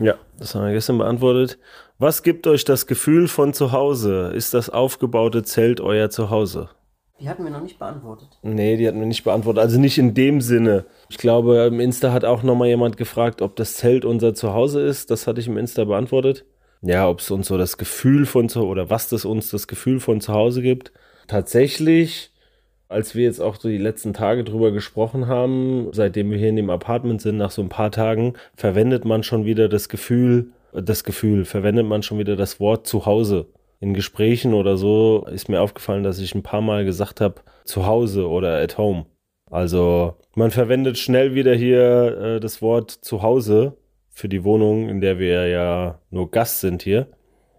Ja, 0.00 0.14
das 0.38 0.54
haben 0.54 0.64
wir 0.64 0.72
gestern 0.72 0.98
beantwortet. 0.98 1.58
Was 1.98 2.22
gibt 2.22 2.46
euch 2.46 2.64
das 2.64 2.86
Gefühl 2.86 3.28
von 3.28 3.52
zu 3.52 3.72
Hause? 3.72 4.32
Ist 4.34 4.54
das 4.54 4.70
aufgebaute 4.70 5.42
Zelt 5.42 5.80
euer 5.80 6.08
Zuhause? 6.08 6.70
Die 7.20 7.28
hatten 7.28 7.44
wir 7.44 7.50
noch 7.50 7.62
nicht 7.62 7.78
beantwortet. 7.78 8.28
Nee, 8.42 8.78
die 8.78 8.88
hatten 8.88 8.98
wir 8.98 9.06
nicht 9.06 9.24
beantwortet. 9.24 9.62
Also 9.62 9.78
nicht 9.78 9.98
in 9.98 10.14
dem 10.14 10.40
Sinne. 10.40 10.86
Ich 11.10 11.18
glaube, 11.18 11.66
im 11.66 11.78
Insta 11.78 12.12
hat 12.12 12.24
auch 12.24 12.42
nochmal 12.42 12.68
jemand 12.68 12.96
gefragt, 12.96 13.42
ob 13.42 13.56
das 13.56 13.74
Zelt 13.74 14.06
unser 14.06 14.34
Zuhause 14.34 14.80
ist. 14.80 15.10
Das 15.10 15.26
hatte 15.26 15.40
ich 15.40 15.46
im 15.46 15.58
Insta 15.58 15.84
beantwortet. 15.84 16.46
Ja, 16.80 17.06
ob 17.06 17.20
es 17.20 17.30
uns 17.30 17.48
so 17.48 17.58
das 17.58 17.76
Gefühl 17.76 18.24
von 18.24 18.48
zu 18.48 18.62
oder 18.62 18.88
was 18.88 19.10
das 19.10 19.26
uns 19.26 19.50
das 19.50 19.68
Gefühl 19.68 20.00
von 20.00 20.22
zu 20.22 20.32
Hause 20.32 20.62
gibt. 20.62 20.92
Tatsächlich 21.28 22.29
als 22.90 23.14
wir 23.14 23.24
jetzt 23.24 23.40
auch 23.40 23.56
so 23.56 23.68
die 23.68 23.78
letzten 23.78 24.12
Tage 24.12 24.44
drüber 24.44 24.72
gesprochen 24.72 25.26
haben, 25.26 25.88
seitdem 25.92 26.30
wir 26.30 26.38
hier 26.38 26.50
in 26.50 26.56
dem 26.56 26.70
Apartment 26.70 27.22
sind, 27.22 27.38
nach 27.38 27.50
so 27.50 27.62
ein 27.62 27.70
paar 27.70 27.90
Tagen, 27.90 28.34
verwendet 28.54 29.04
man 29.04 29.22
schon 29.22 29.46
wieder 29.46 29.68
das 29.68 29.88
Gefühl 29.88 30.52
das 30.72 31.04
Gefühl, 31.04 31.44
verwendet 31.44 31.86
man 31.86 32.02
schon 32.02 32.18
wieder 32.18 32.36
das 32.36 32.60
Wort 32.60 32.86
zu 32.86 33.06
Hause. 33.06 33.46
In 33.80 33.94
Gesprächen 33.94 34.52
oder 34.54 34.76
so 34.76 35.26
ist 35.32 35.48
mir 35.48 35.62
aufgefallen, 35.62 36.02
dass 36.02 36.18
ich 36.18 36.34
ein 36.34 36.42
paar 36.42 36.60
Mal 36.60 36.84
gesagt 36.84 37.20
habe, 37.20 37.36
zu 37.64 37.86
Hause 37.86 38.28
oder 38.28 38.60
at 38.60 38.76
home. 38.76 39.06
Also 39.50 40.14
man 40.34 40.50
verwendet 40.50 40.98
schnell 40.98 41.34
wieder 41.34 41.54
hier 41.54 42.18
äh, 42.18 42.40
das 42.40 42.62
Wort 42.62 42.90
zu 42.90 43.22
Hause 43.22 43.76
für 44.10 44.28
die 44.28 44.44
Wohnung, 44.44 44.88
in 44.88 45.00
der 45.00 45.18
wir 45.18 45.48
ja 45.48 46.00
nur 46.10 46.30
Gast 46.30 46.60
sind 46.60 46.82
hier. 46.82 47.08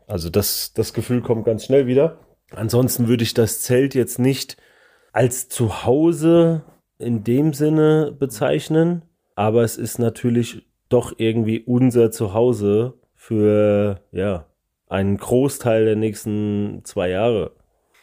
Also 0.07 0.29
das, 0.29 0.73
das 0.73 0.93
Gefühl 0.93 1.21
kommt 1.21 1.45
ganz 1.45 1.65
schnell 1.65 1.87
wieder. 1.87 2.19
Ansonsten 2.51 3.07
würde 3.07 3.23
ich 3.23 3.33
das 3.33 3.61
Zelt 3.61 3.95
jetzt 3.95 4.19
nicht 4.19 4.57
als 5.11 5.49
Zuhause 5.49 6.63
in 6.97 7.23
dem 7.23 7.53
Sinne 7.53 8.15
bezeichnen, 8.17 9.03
aber 9.35 9.63
es 9.63 9.77
ist 9.77 9.99
natürlich 9.99 10.65
doch 10.89 11.13
irgendwie 11.17 11.59
unser 11.59 12.11
Zuhause 12.11 12.93
für 13.15 14.01
ja 14.11 14.45
einen 14.87 15.17
Großteil 15.17 15.85
der 15.85 15.95
nächsten 15.95 16.81
zwei 16.83 17.09
Jahre. 17.09 17.51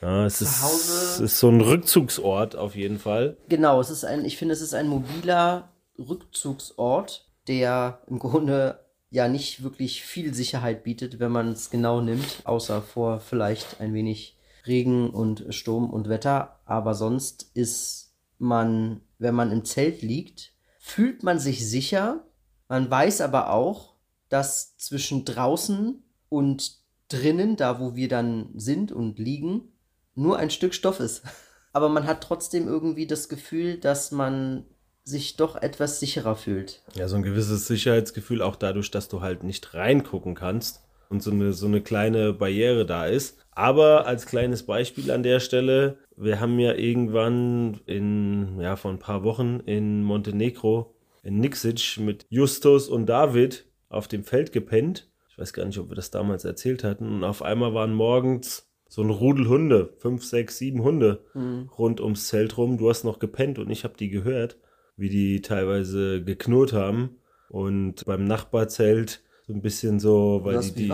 Ja, 0.00 0.25
es 0.25 0.41
ist, 0.41 0.62
es 0.62 1.21
ist 1.21 1.38
so 1.38 1.49
ein 1.49 1.61
Rückzugsort 1.61 2.57
auf 2.57 2.77
jeden 2.77 2.99
Fall. 2.99 3.37
Genau, 3.49 3.81
es 3.81 3.91
ist 3.91 4.05
ein, 4.05 4.25
ich 4.25 4.37
finde, 4.37 4.55
es 4.55 4.61
ist 4.61 4.75
ein 4.75 4.88
mobiler 4.88 5.71
Rückzugsort, 5.99 7.27
der 7.49 8.00
im 8.07 8.19
Grunde 8.19 8.79
ja 9.11 9.29
nicht 9.29 9.62
wirklich 9.62 10.05
viel 10.05 10.35
Sicherheit 10.35 10.85
bietet, 10.85 11.19
wenn 11.19 11.33
man 11.33 11.49
es 11.49 11.71
genau 11.71 12.00
nimmt, 12.00 12.43
außer 12.45 12.81
vor 12.81 13.21
vielleicht 13.21 13.81
ein 13.81 13.93
wenig 13.93 14.38
Regen 14.68 15.10
und 15.10 15.46
Sturm 15.50 15.90
und 15.90 16.08
Wetter. 16.08 16.60
Aber 16.64 16.94
sonst 16.94 17.50
ist 17.54 18.12
man, 18.38 19.00
wenn 19.18 19.34
man 19.34 19.50
im 19.50 19.64
Zelt 19.64 20.02
liegt, 20.02 20.52
fühlt 20.78 21.22
man 21.22 21.38
sich 21.38 21.68
sicher. 21.68 22.25
Man 22.68 22.90
weiß 22.90 23.20
aber 23.20 23.50
auch, 23.50 23.94
dass 24.28 24.76
zwischen 24.76 25.25
draußen 25.25 26.02
und 26.28 26.78
drinnen, 27.08 27.56
da 27.56 27.80
wo 27.80 27.96
wir 27.96 28.08
dann 28.08 28.50
sind 28.54 28.92
und 28.92 29.18
liegen, 29.18 29.72
nur 30.14 30.38
ein 30.38 30.50
Stück 30.50 30.75
Stoff 30.75 31.00
ist. 31.00 31.22
Aber 31.72 31.88
man 31.88 32.06
hat 32.06 32.22
trotzdem 32.22 32.66
irgendwie 32.66 33.06
das 33.06 33.28
Gefühl, 33.28 33.78
dass 33.78 34.10
man 34.10 34.64
sich 35.04 35.37
doch 35.37 35.54
etwas 35.56 36.00
sicherer 36.00 36.34
fühlt. 36.34 36.82
Ja, 36.94 37.08
so 37.08 37.16
ein 37.16 37.22
gewisses 37.22 37.66
Sicherheitsgefühl, 37.66 38.42
auch 38.42 38.56
dadurch, 38.56 38.90
dass 38.90 39.08
du 39.08 39.20
halt 39.20 39.42
nicht 39.42 39.75
reingucken 39.75 40.34
kannst 40.34 40.82
und 41.09 41.23
so 41.23 41.31
eine, 41.31 41.53
so 41.53 41.67
eine 41.67 41.81
kleine 41.81 42.33
Barriere 42.33 42.87
da 42.87 43.07
ist. 43.07 43.38
Aber 43.53 44.07
als 44.07 44.27
kleines 44.27 44.65
Beispiel 44.65 45.11
an 45.11 45.23
der 45.23 45.41
Stelle, 45.41 45.99
wir 46.17 46.41
haben 46.41 46.59
ja 46.59 46.75
irgendwann 46.75 47.81
in, 47.87 48.61
ja, 48.61 48.77
vor 48.77 48.91
ein 48.91 48.99
paar 48.99 49.25
Wochen 49.25 49.61
in 49.67 50.03
Montenegro, 50.03 50.95
in 51.23 51.41
Nixic 51.41 51.99
mit 51.99 52.27
Justus 52.29 52.88
und 52.88 53.07
David 53.07 53.67
auf 53.88 54.07
dem 54.09 54.25
Feld 54.25 54.53
gepennt. 54.53 55.11
Ich 55.31 55.38
weiß 55.38 55.53
gar 55.53 55.65
nicht, 55.65 55.79
ob 55.79 55.88
wir 55.88 55.97
das 55.97 56.11
damals 56.11 56.45
erzählt 56.45 56.85
hatten. 56.85 57.07
Und 57.07 57.25
auf 57.25 57.43
einmal 57.43 57.75
waren 57.75 57.95
morgens 57.95 58.71
so 58.88 59.03
ein 59.03 59.11
Rudel 59.11 59.49
Hunde, 59.49 59.95
fünf, 59.99 60.25
sechs, 60.25 60.59
sieben 60.59 60.83
Hunde 60.83 61.25
mhm. 61.35 61.69
rund 61.79 62.00
ums 62.00 62.29
Zelt 62.29 62.57
rum. 62.57 62.79
Du 62.79 62.88
hast 62.88 63.05
noch 63.05 63.19
gepennt 63.19 63.59
und 63.59 63.71
ich 63.71 63.85
habe 63.85 63.95
die 63.99 64.09
gehört 64.09 64.57
wie 64.99 65.09
die 65.09 65.41
teilweise 65.41 66.23
geknurrt 66.23 66.75
haben. 66.75 67.17
Und 67.49 68.05
beim 68.05 68.25
Nachbarzelt 68.25 69.23
so 69.49 69.55
ein 69.55 69.62
bisschen 69.62 69.99
so, 69.99 70.40
weil 70.45 70.61
die, 70.61 70.73
die 70.73 70.88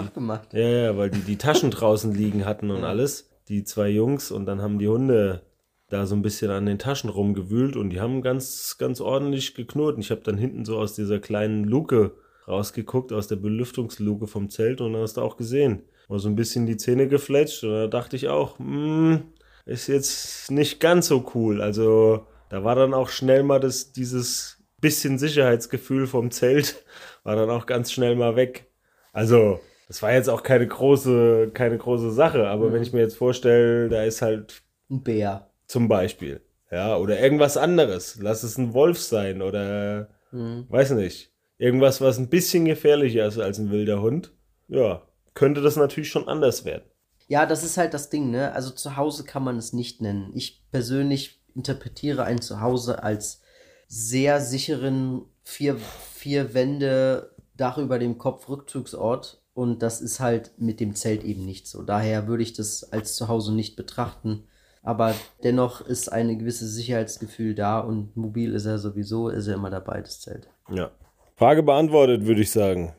ja, 0.52 0.68
ja, 0.68 0.96
weil 0.96 1.10
die 1.10 1.20
die 1.20 1.36
Taschen 1.36 1.70
draußen 1.72 2.14
liegen 2.14 2.44
hatten 2.44 2.70
und 2.70 2.84
alles. 2.84 3.28
Die 3.48 3.64
zwei 3.64 3.88
Jungs 3.88 4.30
und 4.30 4.46
dann 4.46 4.62
haben 4.62 4.78
die 4.78 4.88
Hunde 4.88 5.42
da 5.90 6.06
so 6.06 6.14
ein 6.14 6.22
bisschen 6.22 6.52
an 6.52 6.64
den 6.64 6.78
Taschen 6.78 7.10
rumgewühlt 7.10 7.76
und 7.76 7.90
die 7.90 8.00
haben 8.00 8.22
ganz, 8.22 8.78
ganz 8.78 9.00
ordentlich 9.00 9.54
geknurrt. 9.54 9.96
Und 9.96 10.02
ich 10.02 10.12
habe 10.12 10.22
dann 10.22 10.38
hinten 10.38 10.64
so 10.64 10.78
aus 10.78 10.94
dieser 10.94 11.18
kleinen 11.18 11.64
Luke 11.64 12.12
rausgeguckt, 12.46 13.12
aus 13.12 13.26
der 13.26 13.36
Belüftungsluke 13.36 14.28
vom 14.28 14.48
Zelt 14.48 14.80
und 14.80 14.92
dann 14.92 15.02
hast 15.02 15.16
du 15.16 15.20
auch 15.20 15.36
gesehen. 15.36 15.82
War 16.06 16.20
so 16.20 16.28
ein 16.28 16.36
bisschen 16.36 16.66
die 16.66 16.76
Zähne 16.76 17.08
gefletscht 17.08 17.64
und 17.64 17.70
da 17.70 17.86
dachte 17.88 18.14
ich 18.14 18.28
auch, 18.28 18.58
hm, 18.60 19.24
ist 19.66 19.88
jetzt 19.88 20.50
nicht 20.52 20.78
ganz 20.78 21.08
so 21.08 21.30
cool. 21.34 21.60
Also 21.60 22.26
da 22.50 22.62
war 22.62 22.76
dann 22.76 22.94
auch 22.94 23.08
schnell 23.08 23.42
mal 23.42 23.58
das, 23.58 23.90
dieses 23.90 24.63
bisschen 24.84 25.18
Sicherheitsgefühl 25.18 26.06
vom 26.06 26.30
Zelt, 26.30 26.84
war 27.24 27.36
dann 27.36 27.48
auch 27.48 27.64
ganz 27.64 27.90
schnell 27.90 28.16
mal 28.16 28.36
weg. 28.36 28.70
Also, 29.12 29.60
das 29.88 30.02
war 30.02 30.12
jetzt 30.12 30.28
auch 30.28 30.42
keine 30.42 30.66
große, 30.66 31.52
keine 31.54 31.78
große 31.78 32.12
Sache, 32.12 32.48
aber 32.48 32.68
mhm. 32.68 32.72
wenn 32.74 32.82
ich 32.82 32.92
mir 32.92 33.00
jetzt 33.00 33.16
vorstelle, 33.16 33.88
da 33.88 34.04
ist 34.04 34.20
halt 34.20 34.62
ein 34.90 35.02
Bär. 35.02 35.50
Zum 35.66 35.88
Beispiel. 35.88 36.42
Ja, 36.70 36.96
oder 36.96 37.18
irgendwas 37.18 37.56
anderes. 37.56 38.18
Lass 38.20 38.42
es 38.42 38.58
ein 38.58 38.74
Wolf 38.74 39.00
sein 39.00 39.40
oder 39.40 40.10
mhm. 40.32 40.66
weiß 40.68 40.90
nicht. 40.90 41.32
Irgendwas, 41.56 42.02
was 42.02 42.18
ein 42.18 42.28
bisschen 42.28 42.66
gefährlicher 42.66 43.26
ist 43.26 43.38
als 43.38 43.58
ein 43.58 43.70
wilder 43.70 44.02
Hund. 44.02 44.32
Ja, 44.68 45.02
könnte 45.32 45.62
das 45.62 45.76
natürlich 45.76 46.10
schon 46.10 46.28
anders 46.28 46.66
werden. 46.66 46.84
Ja, 47.26 47.46
das 47.46 47.64
ist 47.64 47.78
halt 47.78 47.94
das 47.94 48.10
Ding, 48.10 48.30
ne? 48.30 48.52
Also 48.52 48.70
zu 48.70 48.96
Hause 48.96 49.24
kann 49.24 49.44
man 49.44 49.56
es 49.56 49.72
nicht 49.72 50.02
nennen. 50.02 50.32
Ich 50.34 50.62
persönlich 50.70 51.40
interpretiere 51.54 52.24
ein 52.24 52.42
Zuhause 52.42 53.02
als 53.02 53.40
sehr 53.88 54.40
sicheren 54.40 55.22
vier, 55.42 55.76
vier 55.76 56.54
Wände, 56.54 57.30
Dach 57.56 57.78
über 57.78 57.98
dem 57.98 58.18
Kopf, 58.18 58.48
Rückzugsort. 58.48 59.40
Und 59.54 59.82
das 59.82 60.00
ist 60.00 60.18
halt 60.18 60.50
mit 60.58 60.80
dem 60.80 60.96
Zelt 60.96 61.22
eben 61.22 61.44
nicht 61.44 61.68
so. 61.68 61.82
Daher 61.82 62.26
würde 62.26 62.42
ich 62.42 62.52
das 62.52 62.92
als 62.92 63.14
Zuhause 63.14 63.54
nicht 63.54 63.76
betrachten. 63.76 64.48
Aber 64.82 65.14
dennoch 65.44 65.80
ist 65.80 66.12
ein 66.12 66.38
gewisses 66.38 66.74
Sicherheitsgefühl 66.74 67.54
da 67.54 67.78
und 67.78 68.16
mobil 68.16 68.52
ist 68.52 68.66
er 68.66 68.78
sowieso, 68.78 69.28
ist 69.28 69.46
er 69.46 69.54
immer 69.54 69.70
dabei, 69.70 70.00
das 70.00 70.20
Zelt. 70.20 70.48
Ja. 70.70 70.90
Frage 71.36 71.62
beantwortet, 71.62 72.26
würde 72.26 72.42
ich 72.42 72.50
sagen. 72.50 72.92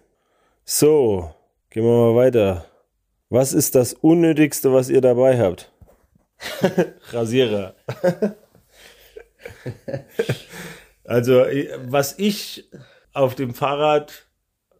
So, 0.64 1.32
gehen 1.70 1.84
wir 1.84 2.12
mal 2.12 2.16
weiter. 2.16 2.66
Was 3.30 3.54
ist 3.54 3.76
das 3.76 3.94
Unnötigste, 3.94 4.74
was 4.74 4.90
ihr 4.90 5.02
dabei 5.02 5.38
habt? 5.38 5.72
Rasierer. 7.12 7.76
also, 11.06 11.46
was 11.86 12.18
ich 12.18 12.70
auf 13.14 13.36
dem 13.36 13.54
Fahrrad 13.54 14.26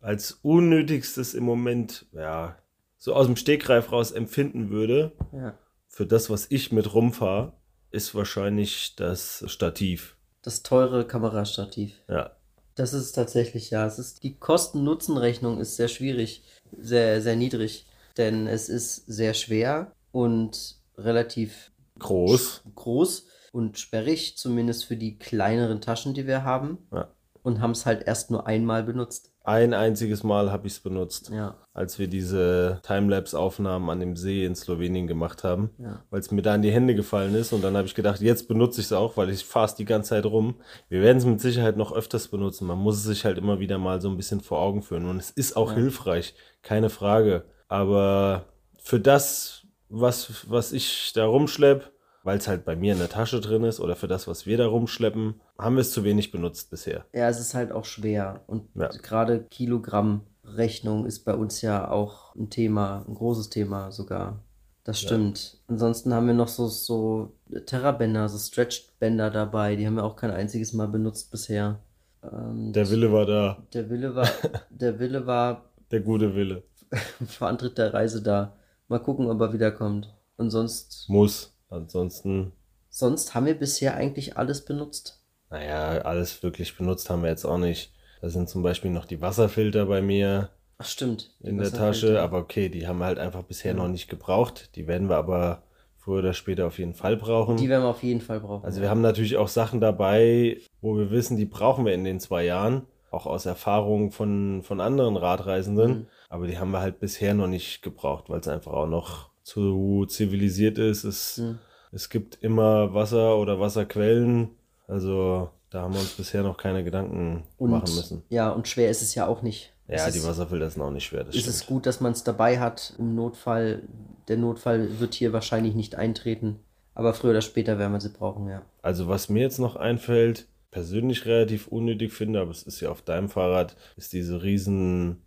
als 0.02 0.40
unnötigstes 0.44 1.34
im 1.34 1.44
Moment, 1.44 2.06
ja, 2.12 2.58
so 2.98 3.14
aus 3.14 3.26
dem 3.26 3.36
Stegreif 3.36 3.92
raus 3.92 4.12
empfinden 4.12 4.70
würde, 4.70 5.14
ja. 5.32 5.58
für 5.88 6.06
das, 6.06 6.30
was 6.30 6.48
ich 6.50 6.72
mit 6.72 6.94
rumfahre, 6.94 7.54
ist 7.92 8.14
wahrscheinlich 8.14 8.96
das 8.96 9.44
Stativ. 9.48 10.18
Das 10.42 10.64
teure 10.64 11.08
Kamerastativ. 11.08 12.02
Ja. 12.08 12.36
Das 12.76 12.94
ist 12.94 13.14
tatsächlich, 13.14 13.70
ja. 13.70 13.86
Es 13.86 14.00
ist, 14.00 14.24
die 14.24 14.36
Kosten-Nutzen-Rechnung 14.36 15.60
ist 15.60 15.78
sehr 15.78 15.88
schwierig, 15.88 16.44
sehr, 16.78 17.22
sehr 17.22 17.36
niedrig, 17.36 17.88
denn 18.18 18.48
es 18.48 18.70
ist 18.70 19.06
sehr 19.08 19.34
schwer 19.34 19.94
und 20.12 20.76
relativ 20.98 21.72
groß. 22.00 22.64
groß 22.76 23.28
und 23.56 23.80
sperrig, 23.80 24.38
zumindest 24.38 24.84
für 24.84 24.98
die 24.98 25.18
kleineren 25.18 25.80
Taschen, 25.80 26.14
die 26.14 26.28
wir 26.28 26.44
haben. 26.44 26.78
Ja. 26.92 27.08
Und 27.42 27.62
haben 27.62 27.72
es 27.72 27.86
halt 27.86 28.06
erst 28.06 28.32
nur 28.32 28.48
einmal 28.48 28.84
benutzt. 28.84 29.32
Ein 29.44 29.76
einziges 29.76 30.24
Mal 30.24 30.52
habe 30.52 30.66
ich 30.66 30.74
es 30.74 30.80
benutzt, 30.80 31.30
ja. 31.30 31.56
als 31.74 32.00
wir 32.00 32.08
diese 32.08 32.82
Timelapse-Aufnahmen 32.82 33.92
an 33.92 34.00
dem 34.00 34.16
See 34.16 34.44
in 34.44 34.56
Slowenien 34.56 35.06
gemacht 35.06 35.44
haben, 35.44 35.70
ja. 35.78 36.04
weil 36.10 36.20
es 36.20 36.32
mir 36.32 36.42
da 36.42 36.56
in 36.56 36.64
die 36.64 36.72
Hände 36.72 36.96
gefallen 36.96 37.36
ist. 37.36 37.54
Und 37.54 37.64
dann 37.64 37.78
habe 37.78 37.88
ich 37.88 37.94
gedacht, 37.94 38.20
jetzt 38.20 38.48
benutze 38.48 38.82
ich 38.82 38.88
es 38.88 38.94
auch, 38.94 39.16
weil 39.16 39.30
ich 39.30 39.46
fahre 39.46 39.68
es 39.68 39.76
die 39.76 39.86
ganze 39.86 40.10
Zeit 40.10 40.26
rum. 40.26 40.56
Wir 40.90 41.02
werden 41.02 41.20
es 41.20 41.26
mit 41.26 41.40
Sicherheit 41.40 41.78
noch 41.78 41.94
öfters 41.94 42.28
benutzen. 42.28 42.66
Man 42.66 42.80
muss 42.80 42.98
es 42.98 43.04
sich 43.04 43.24
halt 43.24 43.38
immer 43.38 43.60
wieder 43.60 43.78
mal 43.78 44.02
so 44.02 44.10
ein 44.10 44.18
bisschen 44.18 44.42
vor 44.42 44.60
Augen 44.60 44.82
führen. 44.82 45.06
Und 45.06 45.18
es 45.18 45.30
ist 45.30 45.56
auch 45.56 45.70
ja. 45.70 45.78
hilfreich, 45.78 46.34
keine 46.64 46.90
Frage. 46.90 47.46
Aber 47.68 48.46
für 48.80 49.00
das, 49.00 49.68
was, 49.88 50.50
was 50.50 50.74
ich 50.74 51.14
da 51.14 51.26
rumschleppe, 51.26 51.95
weil 52.26 52.40
es 52.40 52.48
halt 52.48 52.66
bei 52.66 52.76
mir 52.76 52.94
in 52.94 53.00
der 53.00 53.08
Tasche 53.08 53.40
drin 53.40 53.64
ist 53.64 53.80
oder 53.80 53.96
für 53.96 54.08
das, 54.08 54.28
was 54.28 54.46
wir 54.46 54.58
da 54.58 54.66
rumschleppen, 54.66 55.36
haben 55.60 55.76
wir 55.76 55.82
es 55.82 55.92
zu 55.92 56.04
wenig 56.04 56.32
benutzt 56.32 56.72
bisher. 56.72 57.06
Ja, 57.14 57.30
es 57.30 57.40
ist 57.40 57.54
halt 57.54 57.72
auch 57.72 57.86
schwer. 57.86 58.42
Und 58.48 58.68
ja. 58.74 58.88
gerade 58.88 59.44
Kilogrammrechnung 59.44 61.06
ist 61.06 61.24
bei 61.24 61.36
uns 61.36 61.62
ja 61.62 61.90
auch 61.90 62.36
ein 62.36 62.50
Thema, 62.50 63.06
ein 63.08 63.14
großes 63.14 63.52
Thema 63.52 63.92
sogar. 63.92 64.40
Das 64.84 65.00
stimmt. 65.00 65.54
Ja. 65.54 65.60
Ansonsten 65.74 66.14
haben 66.14 66.28
wir 66.28 66.34
noch 66.34 66.48
so, 66.48 66.68
so 66.68 67.34
Terrabänder, 67.66 68.28
so 68.28 68.38
Stretch-Bänder 68.38 69.30
dabei. 69.30 69.76
Die 69.76 69.86
haben 69.86 69.96
wir 69.96 70.04
auch 70.04 70.16
kein 70.16 70.32
einziges 70.32 70.74
Mal 70.74 70.88
benutzt 70.88 71.32
bisher. 71.32 71.80
Ähm, 72.24 72.74
der 72.74 72.90
Wille 72.90 73.12
war 73.12 73.26
da. 73.26 73.64
Der 73.74 73.90
Wille 73.90 74.16
war, 74.16 74.28
der 74.70 75.00
Wille 75.00 75.28
war. 75.28 75.70
Der 75.92 76.02
gute 76.02 76.36
Wille. 76.36 76.64
Vor 77.28 77.48
Antritt 77.48 77.78
der 77.78 77.94
Reise 77.94 78.22
da. 78.22 78.56
Mal 78.88 79.00
gucken, 79.00 79.28
ob 79.28 79.40
er 79.42 79.54
wiederkommt. 79.54 80.14
Und 80.38 80.50
sonst. 80.50 81.06
Muss. 81.08 81.55
Ansonsten. 81.76 82.54
Sonst 82.90 83.36
haben 83.36 83.46
wir 83.46 83.56
bisher 83.56 83.96
eigentlich 83.96 84.38
alles 84.38 84.64
benutzt. 84.64 85.22
Naja, 85.50 86.02
alles 86.02 86.42
wirklich 86.44 86.78
benutzt 86.78 87.10
haben 87.10 87.24
wir 87.24 87.30
jetzt 87.30 87.46
auch 87.46 87.58
nicht. 87.58 87.94
Da 88.22 88.30
sind 88.30 88.50
zum 88.50 88.64
Beispiel 88.64 88.92
noch 88.92 89.06
die 89.06 89.22
Wasserfilter 89.22 89.86
bei 89.86 90.02
mir. 90.02 90.50
Ach, 90.78 90.86
stimmt. 90.86 91.36
In 91.42 91.58
der 91.58 91.72
Tasche, 91.72 92.22
aber 92.22 92.40
okay, 92.40 92.70
die 92.70 92.88
haben 92.88 93.00
wir 93.00 93.06
halt 93.06 93.20
einfach 93.20 93.44
bisher 93.44 93.72
ja. 93.72 93.78
noch 93.78 93.88
nicht 93.88 94.10
gebraucht. 94.10 94.76
Die 94.76 94.88
werden 94.88 95.10
wir 95.10 95.18
aber 95.18 95.64
früher 95.98 96.20
oder 96.20 96.34
später 96.34 96.68
auf 96.68 96.80
jeden 96.80 96.94
Fall 96.94 97.18
brauchen. 97.18 97.58
Die 97.58 97.70
werden 97.70 97.84
wir 97.84 97.90
auf 97.90 98.04
jeden 98.04 98.22
Fall 98.22 98.40
brauchen. 98.40 98.66
Also 98.66 98.82
wir 98.82 98.90
haben 98.90 99.02
natürlich 99.02 99.38
auch 99.38 99.48
Sachen 99.48 99.80
dabei, 99.82 100.60
wo 100.82 100.98
wir 100.98 101.12
wissen, 101.12 101.38
die 101.38 101.46
brauchen 101.46 101.86
wir 101.86 101.94
in 101.94 102.04
den 102.04 102.20
zwei 102.20 102.46
Jahren. 102.46 102.84
auch 103.12 103.26
aus 103.26 103.46
Erfahrung 103.46 104.12
von, 104.12 104.62
von 104.64 104.82
anderen 104.82 105.16
Radreisenden. 105.16 105.92
Mhm. 105.92 106.08
Aber 106.30 106.48
die 106.48 106.58
haben 106.58 106.72
wir 106.72 106.82
halt 106.82 107.00
bisher 107.00 107.34
noch 107.34 107.48
nicht 107.48 107.82
gebraucht, 107.82 108.26
weil 108.30 108.42
es 108.42 108.48
einfach 108.48 108.74
auch 108.74 108.88
noch 108.88 109.30
zu 109.46 110.06
zivilisiert 110.08 110.78
ist. 110.78 111.04
Es, 111.06 111.38
mhm. 111.38 111.60
es 111.92 112.10
gibt 112.10 112.40
immer 112.42 112.94
Wasser 112.94 113.38
oder 113.38 113.60
Wasserquellen. 113.60 114.50
Also 114.88 115.50
da 115.70 115.84
haben 115.84 115.94
wir 115.94 116.02
uns 116.02 116.14
bisher 116.14 116.44
noch 116.44 116.58
keine 116.58 116.84
Gedanken 116.84 117.44
und, 117.58 117.70
machen 117.70 117.96
müssen. 117.96 118.24
Ja, 118.30 118.50
und 118.50 118.68
schwer 118.68 118.90
ist 118.90 119.02
es 119.02 119.16
ja 119.16 119.28
auch 119.28 119.42
nicht. 119.42 119.74
Ja, 119.88 120.10
die 120.10 120.24
Wasserfilter 120.24 120.70
sind 120.70 120.82
auch 120.82 120.92
nicht 120.92 121.06
schwer. 121.06 121.22
ist 121.28 121.36
stimmt. 121.36 121.48
es 121.48 121.68
gut, 121.68 121.86
dass 121.86 122.02
man 122.02 122.12
es 122.12 122.24
dabei 122.24 122.60
hat 122.60 122.96
im 122.98 123.14
Notfall. 123.14 123.84
Der 124.28 124.38
Notfall 124.38 125.00
wird 125.00 125.14
hier 125.14 125.32
wahrscheinlich 125.32 125.76
nicht 125.76 125.94
eintreten. 125.94 126.60
Aber 126.96 127.14
früher 127.14 127.32
oder 127.32 127.42
später 127.42 127.78
werden 127.78 127.94
wir 127.94 128.02
sie 128.02 128.10
brauchen, 128.10 128.48
ja. 128.48 128.64
Also 128.82 129.08
was 129.08 129.30
mir 129.30 129.42
jetzt 129.42 129.60
noch 129.60 129.76
einfällt, 129.76 130.48
persönlich 130.72 131.26
relativ 131.26 131.68
unnötig 131.68 132.14
finde, 132.14 132.40
aber 132.42 132.52
es 132.52 132.64
ist 132.64 132.80
ja 132.80 132.90
auf 132.90 133.04
deinem 133.04 133.30
Fahrrad, 133.30 133.76
ist 133.96 134.14
diese 134.14 134.42
riesen 134.42 135.22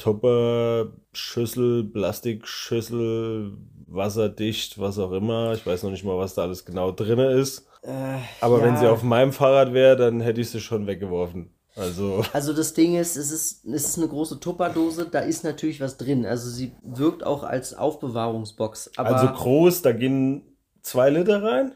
Tupper-Schüssel, 0.00 1.84
Plastikschüssel, 1.84 3.52
wasserdicht, 3.86 4.78
was 4.78 4.98
auch 4.98 5.12
immer. 5.12 5.52
Ich 5.52 5.66
weiß 5.66 5.82
noch 5.82 5.90
nicht 5.90 6.04
mal, 6.04 6.16
was 6.18 6.34
da 6.34 6.42
alles 6.42 6.64
genau 6.64 6.90
drin 6.90 7.18
ist. 7.18 7.66
Äh, 7.82 8.18
aber 8.40 8.58
ja. 8.58 8.64
wenn 8.64 8.76
sie 8.76 8.88
auf 8.88 9.02
meinem 9.02 9.32
Fahrrad 9.32 9.72
wäre, 9.72 9.96
dann 9.96 10.20
hätte 10.20 10.40
ich 10.40 10.50
sie 10.50 10.60
schon 10.60 10.86
weggeworfen. 10.86 11.50
Also. 11.76 12.24
also 12.32 12.52
das 12.52 12.74
Ding 12.74 12.96
ist, 12.96 13.16
es 13.16 13.30
ist, 13.30 13.64
es 13.64 13.88
ist 13.88 13.98
eine 13.98 14.08
große 14.08 14.40
Tupperdose, 14.40 15.06
da 15.06 15.20
ist 15.20 15.44
natürlich 15.44 15.80
was 15.80 15.96
drin. 15.96 16.26
Also 16.26 16.50
sie 16.50 16.72
wirkt 16.82 17.24
auch 17.24 17.42
als 17.42 17.74
Aufbewahrungsbox. 17.74 18.92
also 18.96 19.28
groß, 19.28 19.82
da 19.82 19.92
gehen 19.92 20.42
zwei 20.82 21.10
Liter 21.10 21.42
rein? 21.42 21.72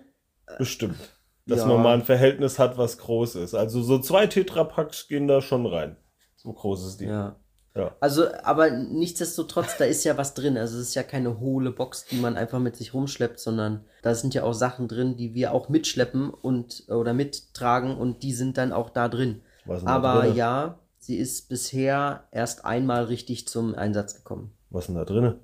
Bestimmt. 0.58 0.98
Dass 1.46 1.60
ja. 1.60 1.66
man 1.66 1.82
mal 1.82 1.94
ein 1.94 2.04
Verhältnis 2.04 2.58
hat, 2.58 2.78
was 2.78 2.98
groß 2.98 3.36
ist. 3.36 3.54
Also 3.54 3.82
so 3.82 3.98
zwei 3.98 4.26
Tetrapacks 4.26 5.08
gehen 5.08 5.28
da 5.28 5.40
schon 5.40 5.66
rein. 5.66 5.96
So 6.36 6.52
groß 6.52 6.86
ist 6.86 7.00
die. 7.00 7.06
Ja. 7.06 7.36
Ja. 7.76 7.96
Also, 8.00 8.26
aber 8.42 8.70
nichtsdestotrotz, 8.70 9.76
da 9.78 9.84
ist 9.84 10.04
ja 10.04 10.16
was 10.16 10.34
drin. 10.34 10.56
Also 10.56 10.78
es 10.78 10.88
ist 10.88 10.94
ja 10.94 11.02
keine 11.02 11.40
hohle 11.40 11.72
Box, 11.72 12.04
die 12.06 12.16
man 12.16 12.36
einfach 12.36 12.60
mit 12.60 12.76
sich 12.76 12.94
rumschleppt, 12.94 13.40
sondern 13.40 13.84
da 14.02 14.14
sind 14.14 14.34
ja 14.34 14.44
auch 14.44 14.52
Sachen 14.52 14.86
drin, 14.86 15.16
die 15.16 15.34
wir 15.34 15.52
auch 15.52 15.68
mitschleppen 15.68 16.30
und 16.30 16.84
oder 16.88 17.14
mittragen 17.14 17.96
und 17.96 18.22
die 18.22 18.32
sind 18.32 18.58
dann 18.58 18.72
auch 18.72 18.90
da 18.90 19.08
drin. 19.08 19.42
aber 19.66 20.22
da 20.22 20.26
ja, 20.26 20.78
sie 20.98 21.16
ist 21.16 21.48
bisher 21.48 22.28
erst 22.30 22.64
einmal 22.64 23.04
richtig 23.04 23.48
zum 23.48 23.74
Einsatz 23.74 24.14
gekommen. 24.14 24.52
Was 24.70 24.84
ist 24.84 24.88
denn 24.88 24.96
da 24.96 25.04
drin? 25.04 25.34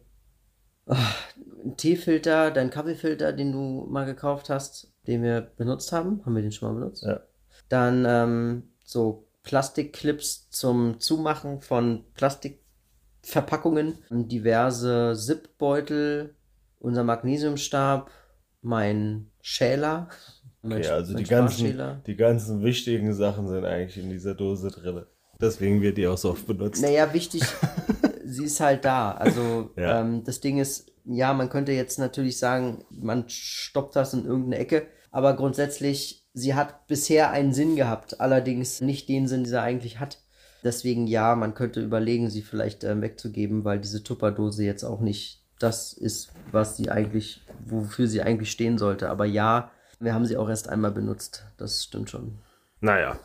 ein 1.64 1.76
Teefilter, 1.76 2.50
dein 2.50 2.70
Kaffeefilter, 2.70 3.32
den 3.32 3.52
du 3.52 3.86
mal 3.88 4.06
gekauft 4.06 4.50
hast, 4.50 4.92
den 5.06 5.22
wir 5.22 5.40
benutzt 5.40 5.92
haben. 5.92 6.24
Haben 6.24 6.34
wir 6.34 6.42
den 6.42 6.52
schon 6.52 6.68
mal 6.68 6.80
benutzt? 6.80 7.04
Ja. 7.04 7.20
Dann 7.68 8.04
ähm, 8.06 8.70
so 8.84 9.28
Plastikclips 9.42 10.50
zum 10.50 11.00
Zumachen 11.00 11.60
von 11.60 12.04
Plastikverpackungen, 12.14 13.98
diverse 14.10 15.14
Zipbeutel, 15.16 16.34
unser 16.78 17.04
Magnesiumstab, 17.04 18.10
mein 18.62 19.30
Schäler. 19.40 20.08
Mein, 20.62 20.80
okay, 20.80 20.88
also 20.88 21.16
die 21.16 21.24
ganzen, 21.24 22.02
die 22.06 22.16
ganzen 22.16 22.62
wichtigen 22.62 23.14
Sachen 23.14 23.48
sind 23.48 23.64
eigentlich 23.64 23.96
in 23.96 24.10
dieser 24.10 24.34
Dose 24.34 24.70
drin. 24.70 25.06
Deswegen 25.40 25.80
wird 25.80 25.96
die 25.96 26.06
auch 26.06 26.18
so 26.18 26.32
oft 26.32 26.46
benutzt. 26.46 26.82
Naja, 26.82 27.14
wichtig, 27.14 27.42
sie 28.26 28.44
ist 28.44 28.60
halt 28.60 28.84
da. 28.84 29.12
Also 29.12 29.70
ja. 29.76 30.02
ähm, 30.02 30.22
das 30.22 30.40
Ding 30.40 30.58
ist, 30.58 30.92
ja, 31.06 31.32
man 31.32 31.48
könnte 31.48 31.72
jetzt 31.72 31.98
natürlich 31.98 32.38
sagen, 32.38 32.84
man 32.90 33.26
stoppt 33.28 33.96
das 33.96 34.12
in 34.12 34.26
irgendeine 34.26 34.58
Ecke, 34.58 34.86
aber 35.10 35.34
grundsätzlich, 35.34 36.26
sie 36.34 36.54
hat 36.54 36.86
bisher 36.86 37.30
einen 37.30 37.52
Sinn 37.52 37.76
gehabt, 37.76 38.20
allerdings 38.20 38.80
nicht 38.80 39.08
den 39.08 39.26
Sinn, 39.26 39.44
den 39.44 39.50
sie 39.50 39.60
eigentlich 39.60 40.00
hat. 40.00 40.18
Deswegen 40.62 41.06
ja, 41.06 41.34
man 41.36 41.54
könnte 41.54 41.80
überlegen, 41.80 42.28
sie 42.28 42.42
vielleicht 42.42 42.84
äh, 42.84 43.00
wegzugeben, 43.00 43.64
weil 43.64 43.80
diese 43.80 44.04
Tupperdose 44.04 44.64
jetzt 44.64 44.84
auch 44.84 45.00
nicht 45.00 45.42
das 45.58 45.92
ist, 45.92 46.32
was 46.52 46.76
sie 46.76 46.90
eigentlich, 46.90 47.42
wofür 47.64 48.06
sie 48.06 48.22
eigentlich 48.22 48.50
stehen 48.50 48.78
sollte. 48.78 49.10
Aber 49.10 49.24
ja, 49.24 49.70
wir 50.00 50.14
haben 50.14 50.26
sie 50.26 50.36
auch 50.36 50.48
erst 50.48 50.68
einmal 50.68 50.90
benutzt. 50.90 51.44
Das 51.58 51.84
stimmt 51.84 52.10
schon. 52.10 52.38
Naja, 52.80 53.18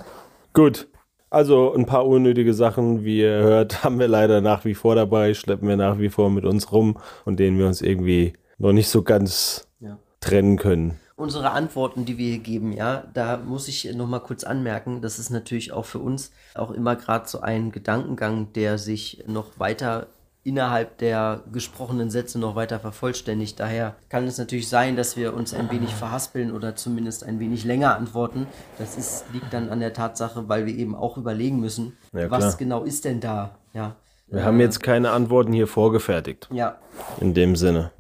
gut. 0.54 0.88
Also 1.30 1.74
ein 1.74 1.86
paar 1.86 2.06
unnötige 2.06 2.54
Sachen, 2.54 3.04
wie 3.04 3.20
ihr 3.20 3.40
hört, 3.40 3.84
haben 3.84 4.00
wir 4.00 4.08
leider 4.08 4.42
nach 4.42 4.64
wie 4.64 4.76
vor 4.76 4.96
dabei, 4.96 5.34
schleppen 5.34 5.68
wir 5.68 5.78
nach 5.78 6.00
wie 6.00 6.10
vor 6.10 6.30
mit 6.30 6.46
uns 6.46 6.72
rum 6.72 6.98
und 7.26 7.40
denen 7.40 7.58
wir 7.58 7.68
uns 7.68 7.82
irgendwie 7.82 8.34
noch 8.58 8.72
nicht 8.72 8.88
so 8.88 9.04
ganz 9.04 9.68
ja. 9.80 9.98
trennen 10.22 10.58
können. 10.58 11.00
Unsere 11.18 11.52
Antworten, 11.52 12.04
die 12.04 12.18
wir 12.18 12.32
hier 12.32 12.40
geben, 12.40 12.74
ja, 12.74 13.06
da 13.14 13.38
muss 13.38 13.70
ich 13.70 13.94
nochmal 13.96 14.20
kurz 14.20 14.44
anmerken, 14.44 15.02
das 15.02 15.18
ist 15.18 15.30
natürlich 15.30 15.72
auch 15.72 15.86
für 15.86 16.00
uns 16.00 16.32
auch 16.56 16.72
immer 16.72 16.98
gerade 16.98 17.26
so 17.26 17.40
ein 17.40 17.72
Gedankengang, 17.72 18.52
der 18.52 18.78
sich 18.78 19.24
noch 19.26 19.58
weiter 19.58 20.08
innerhalb 20.46 21.00
der 21.00 21.42
gesprochenen 21.52 22.12
Sätze 22.12 22.38
noch 22.38 22.56
weiter 22.56 22.80
vervollständigt. 22.80 23.60
Daher 23.60 23.96
kann 24.10 24.28
es 24.28 24.38
natürlich 24.38 24.70
sein, 24.70 24.96
dass 24.96 25.18
wir 25.18 25.34
uns 25.34 25.54
ein 25.54 25.72
wenig 25.72 25.96
verhaspeln 25.96 26.52
oder 26.52 26.76
zumindest 26.76 27.24
ein 27.24 27.40
wenig 27.40 27.64
länger 27.64 27.96
antworten. 27.96 28.46
Das 28.78 28.96
ist, 28.96 29.26
liegt 29.34 29.52
dann 29.54 29.70
an 29.70 29.80
der 29.80 29.94
Tatsache, 29.94 30.48
weil 30.48 30.68
wir 30.68 30.76
eben 30.76 30.96
auch 30.96 31.18
überlegen 31.18 31.60
müssen, 31.60 31.98
ja, 32.14 32.30
was 32.30 32.58
genau 32.60 32.84
ist 32.84 33.06
denn 33.06 33.22
da. 33.22 33.58
Ja. 33.74 33.96
Wir 34.28 34.42
äh, 34.42 34.44
haben 34.44 34.60
jetzt 34.60 34.84
keine 34.84 35.10
Antworten 35.12 35.52
hier 35.52 35.68
vorgefertigt. 35.68 36.48
Ja. 36.52 36.78
In 37.20 37.34
dem 37.34 37.56
Sinne. 37.56 37.92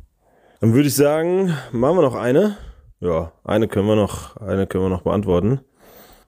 Dann 0.59 0.73
würde 0.73 0.87
ich 0.87 0.95
sagen, 0.95 1.55
machen 1.71 1.97
wir 1.97 2.03
noch 2.03 2.15
eine. 2.15 2.57
Ja, 2.99 3.33
eine 3.43 3.67
können 3.67 3.87
wir 3.87 3.95
noch, 3.95 4.37
eine 4.37 4.67
können 4.67 4.85
wir 4.85 4.89
noch 4.89 5.03
beantworten. 5.03 5.59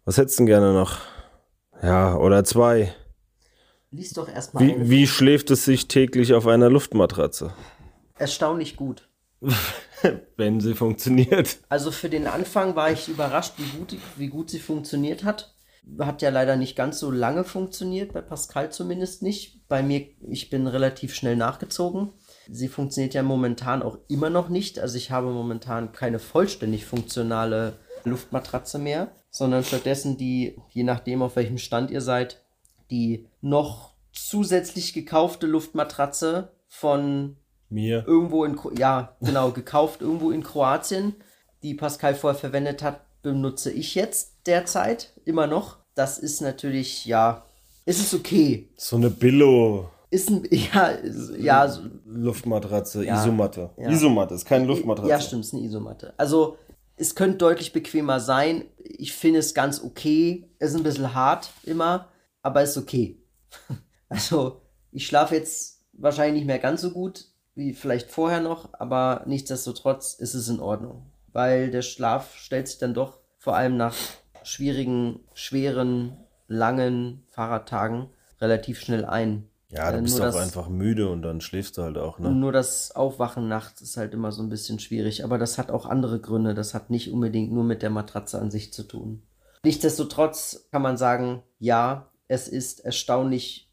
Was 0.06 0.17
hättest 0.17 0.38
du 0.38 0.41
denn 0.41 0.47
gerne 0.47 0.73
noch? 0.73 0.99
Ja, 1.82 2.15
oder 2.15 2.43
zwei. 2.43 2.93
Lies 3.91 4.13
doch 4.13 4.27
erstmal. 4.27 4.63
Wie, 4.63 4.89
wie 4.89 5.08
schläft 5.08 5.49
es 5.51 5.65
sich 5.65 5.88
täglich 5.88 6.34
auf 6.34 6.45
einer 6.45 6.69
Luftmatratze? 6.69 7.53
Erstaunlich 8.17 8.75
gut. 8.75 9.08
Wenn 10.38 10.60
sie 10.60 10.73
funktioniert. 10.73 11.60
Also 11.69 11.91
für 11.91 12.10
den 12.10 12.27
Anfang 12.27 12.75
war 12.75 12.91
ich 12.91 13.08
überrascht, 13.08 13.53
wie 13.58 13.77
gut, 13.77 13.95
wie 14.17 14.27
gut 14.27 14.49
sie 14.49 14.60
funktioniert 14.60 15.23
hat. 15.23 15.56
Hat 15.99 16.21
ja 16.21 16.30
leider 16.30 16.58
nicht 16.58 16.75
ganz 16.75 16.99
so 16.99 17.12
lange 17.12 17.45
funktioniert, 17.45 18.12
bei 18.12 18.21
Pascal 18.21 18.71
zumindest 18.71 19.23
nicht. 19.23 19.67
Bei 19.69 19.82
mir, 19.82 20.08
ich 20.30 20.49
bin 20.49 20.67
relativ 20.67 21.15
schnell 21.15 21.38
nachgezogen. 21.38 22.12
Sie 22.49 22.67
funktioniert 22.67 23.13
ja 23.13 23.23
momentan 23.23 23.81
auch 23.81 23.97
immer 24.07 24.29
noch 24.29 24.49
nicht. 24.49 24.79
Also 24.79 24.97
ich 24.97 25.12
habe 25.12 25.27
momentan 25.27 25.91
keine 25.91 26.19
vollständig 26.19 26.86
funktionale 26.86 27.73
Luftmatratze 28.03 28.79
mehr, 28.79 29.12
sondern 29.29 29.63
stattdessen 29.63 30.17
die, 30.17 30.57
je 30.71 30.83
nachdem 30.83 31.21
auf 31.21 31.36
welchem 31.36 31.57
Stand 31.57 31.91
ihr 31.91 32.01
seid, 32.01 32.43
die 32.89 33.27
noch 33.41 33.93
zusätzlich 34.12 34.93
gekaufte 34.93 35.45
Luftmatratze 35.47 36.51
von 36.67 37.38
mir 37.69 38.05
irgendwo 38.07 38.45
in 38.45 38.57
ja 38.77 39.15
genau 39.21 39.51
gekauft 39.51 40.01
irgendwo 40.01 40.31
in 40.31 40.43
Kroatien, 40.43 41.15
die 41.63 41.73
Pascal 41.73 42.15
vorher 42.15 42.39
verwendet 42.39 42.81
hat, 42.81 43.01
benutze 43.21 43.71
ich 43.71 43.95
jetzt 43.95 44.38
derzeit 44.45 45.13
immer 45.25 45.47
noch. 45.47 45.77
Das 45.95 46.17
ist 46.17 46.41
natürlich 46.41 47.05
ja, 47.05 47.45
ist 47.86 47.99
es 47.99 48.13
okay. 48.13 48.69
So 48.77 48.95
eine 48.95 49.10
Billo. 49.10 49.89
Ist 50.10 50.30
ein 50.30 50.48
ja 50.50 50.98
ja 51.38 51.80
Luftmatratze, 52.06 53.06
ja, 53.06 53.22
Isomatte. 53.22 53.72
Ja. 53.78 53.89
Isomatte 53.89 54.36
ist 54.36 54.46
keine 54.46 54.65
Luftmatratze. 54.65 55.10
Ja, 55.10 55.20
stimmt, 55.20 55.46
ist 55.46 55.54
eine 55.54 55.63
Isomatte. 55.63 56.13
Also 56.17 56.58
es 56.96 57.15
könnte 57.15 57.38
deutlich 57.38 57.74
bequemer 57.74 58.20
sein. 58.20 58.65
Ich 58.78 59.13
finde 59.13 59.39
es 59.39 59.54
ganz 59.54 59.84
okay. 59.84 60.50
Es 60.60 60.72
ist 60.72 60.78
ein 60.78 60.84
bisschen 60.84 61.13
hart 61.13 61.50
immer 61.63 62.08
aber 62.48 62.63
ist 62.63 62.78
okay. 62.78 63.22
also, 64.10 64.62
ich 64.91 65.06
schlafe 65.06 65.36
jetzt 65.36 65.84
wahrscheinlich 65.91 66.36
nicht 66.36 66.48
mehr 66.48 66.60
ganz 66.60 66.82
so 66.82 66.91
gut 66.91 67.26
wie 67.56 67.74
vielleicht 67.74 68.10
vorher 68.10 68.39
noch, 68.39 68.70
aber 68.74 69.24
nichtsdestotrotz 69.26 70.13
ist 70.13 70.34
es 70.34 70.48
in 70.48 70.62
Ordnung, 70.62 71.12
weil 71.34 71.72
der 71.72 71.82
Schlaf 71.82 72.36
stellt 72.38 72.70
sich 72.70 72.78
dann 72.78 72.93
doch 72.93 73.20
vor 73.38 73.58
allem 73.58 73.76
nach 73.76 73.96
schwierigen, 74.43 75.20
schweren, 75.34 76.15
langen 76.48 77.26
Fahrradtagen 77.32 78.12
relativ 78.39 78.80
schnell 78.80 79.04
ein. 79.04 79.50
Ja, 79.69 79.91
du 79.91 79.97
äh, 79.97 80.01
bist 80.01 80.19
auch 80.19 80.25
das, 80.25 80.36
einfach 80.36 80.69
müde 80.69 81.10
und 81.10 81.21
dann 81.21 81.41
schläfst 81.41 81.77
du 81.77 81.84
halt 81.84 81.97
auch, 81.97 82.19
ne? 82.19 82.32
Nur 82.32 82.51
das 82.51 82.95
Aufwachen 82.95 83.47
nachts 83.47 83.82
ist 83.82 83.97
halt 83.97 84.13
immer 84.13 84.32
so 84.32 84.41
ein 84.41 84.49
bisschen 84.49 84.80
schwierig, 84.80 85.23
aber 85.23 85.38
das 85.38 85.58
hat 85.58 85.71
auch 85.71 85.86
andere 85.86 86.19
Gründe. 86.21 86.53
Das 86.53 86.73
hat 86.73 86.89
nicht 86.89 87.12
unbedingt 87.12 87.51
nur 87.51 87.63
mit 87.63 87.82
der 87.82 87.89
Matratze 87.89 88.39
an 88.39 88.49
sich 88.49 88.71
zu 88.71 88.84
tun. 88.84 89.23
Nichtsdestotrotz 89.63 90.67
kann 90.71 90.82
man 90.82 90.97
sagen, 90.97 91.43
ja, 91.60 92.10
es 92.27 92.47
ist 92.47 92.80
erstaunlich 92.80 93.69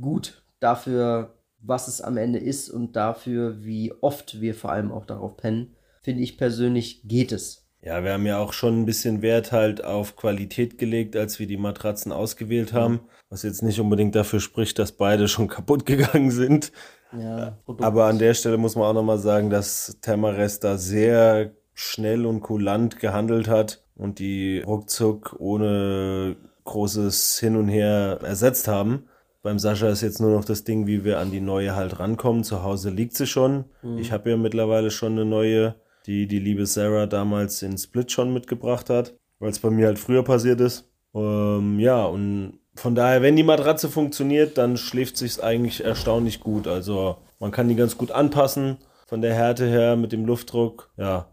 gut 0.00 0.44
dafür, 0.60 1.34
was 1.58 1.88
es 1.88 2.00
am 2.00 2.16
Ende 2.16 2.38
ist 2.38 2.70
und 2.70 2.94
dafür, 2.94 3.64
wie 3.64 3.92
oft 4.00 4.40
wir 4.40 4.54
vor 4.54 4.70
allem 4.70 4.92
auch 4.92 5.06
darauf 5.06 5.36
pennen. 5.36 5.74
Finde 6.02 6.22
ich 6.22 6.38
persönlich, 6.38 7.02
geht 7.04 7.32
es. 7.32 7.68
Ja, 7.82 8.04
wir 8.04 8.12
haben 8.12 8.26
ja 8.26 8.38
auch 8.38 8.52
schon 8.52 8.80
ein 8.80 8.86
bisschen 8.86 9.22
Wert 9.22 9.50
halt 9.50 9.84
auf 9.84 10.16
Qualität 10.16 10.78
gelegt, 10.78 11.16
als 11.16 11.38
wir 11.38 11.46
die 11.46 11.56
Matratzen 11.56 12.12
ausgewählt 12.12 12.72
haben. 12.72 13.00
Was 13.28 13.42
jetzt 13.42 13.62
nicht 13.62 13.80
unbedingt 13.80 14.14
dafür 14.14 14.40
spricht, 14.40 14.78
dass 14.78 14.92
beide 14.92 15.26
schon 15.28 15.48
kaputt 15.48 15.84
gegangen 15.84 16.30
sind. 16.30 16.72
Ja, 17.18 17.58
Aber 17.66 18.06
an 18.06 18.18
der 18.18 18.34
Stelle 18.34 18.56
muss 18.56 18.76
man 18.76 18.84
auch 18.84 18.94
nochmal 18.94 19.18
sagen, 19.18 19.50
dass 19.50 19.98
Thermarest 20.00 20.64
da 20.64 20.78
sehr 20.78 21.52
schnell 21.74 22.24
und 22.24 22.40
kulant 22.40 23.00
gehandelt 23.00 23.48
hat 23.48 23.84
und 23.96 24.18
die 24.18 24.60
ruckzuck 24.60 25.36
ohne 25.38 26.36
großes 26.64 27.38
Hin 27.38 27.56
und 27.56 27.68
Her 27.68 28.20
ersetzt 28.22 28.68
haben. 28.68 29.08
Beim 29.42 29.58
Sascha 29.58 29.88
ist 29.88 30.02
jetzt 30.02 30.20
nur 30.20 30.30
noch 30.30 30.44
das 30.44 30.62
Ding, 30.62 30.86
wie 30.86 31.04
wir 31.04 31.18
an 31.18 31.32
die 31.32 31.40
neue 31.40 31.74
halt 31.74 31.98
rankommen. 31.98 32.44
Zu 32.44 32.62
Hause 32.62 32.90
liegt 32.90 33.14
sie 33.14 33.26
schon. 33.26 33.64
Mhm. 33.82 33.98
Ich 33.98 34.12
habe 34.12 34.30
ja 34.30 34.36
mittlerweile 34.36 34.90
schon 34.90 35.12
eine 35.12 35.24
neue, 35.24 35.74
die 36.06 36.26
die 36.26 36.38
liebe 36.38 36.66
Sarah 36.66 37.06
damals 37.06 37.62
in 37.62 37.78
Split 37.78 38.12
schon 38.12 38.32
mitgebracht 38.32 38.90
hat, 38.90 39.14
weil 39.38 39.50
es 39.50 39.58
bei 39.58 39.70
mir 39.70 39.86
halt 39.86 39.98
früher 39.98 40.22
passiert 40.22 40.60
ist. 40.60 40.90
Ähm, 41.14 41.78
ja, 41.78 42.04
und 42.04 42.58
von 42.74 42.94
daher, 42.94 43.22
wenn 43.22 43.36
die 43.36 43.42
Matratze 43.42 43.88
funktioniert, 43.88 44.56
dann 44.56 44.76
schläft 44.76 45.16
sich's 45.16 45.40
eigentlich 45.40 45.84
erstaunlich 45.84 46.40
gut. 46.40 46.66
Also 46.66 47.18
man 47.38 47.50
kann 47.50 47.68
die 47.68 47.76
ganz 47.76 47.98
gut 47.98 48.10
anpassen 48.10 48.78
von 49.06 49.20
der 49.20 49.34
Härte 49.34 49.66
her 49.66 49.96
mit 49.96 50.12
dem 50.12 50.24
Luftdruck. 50.24 50.90
Ja, 50.96 51.28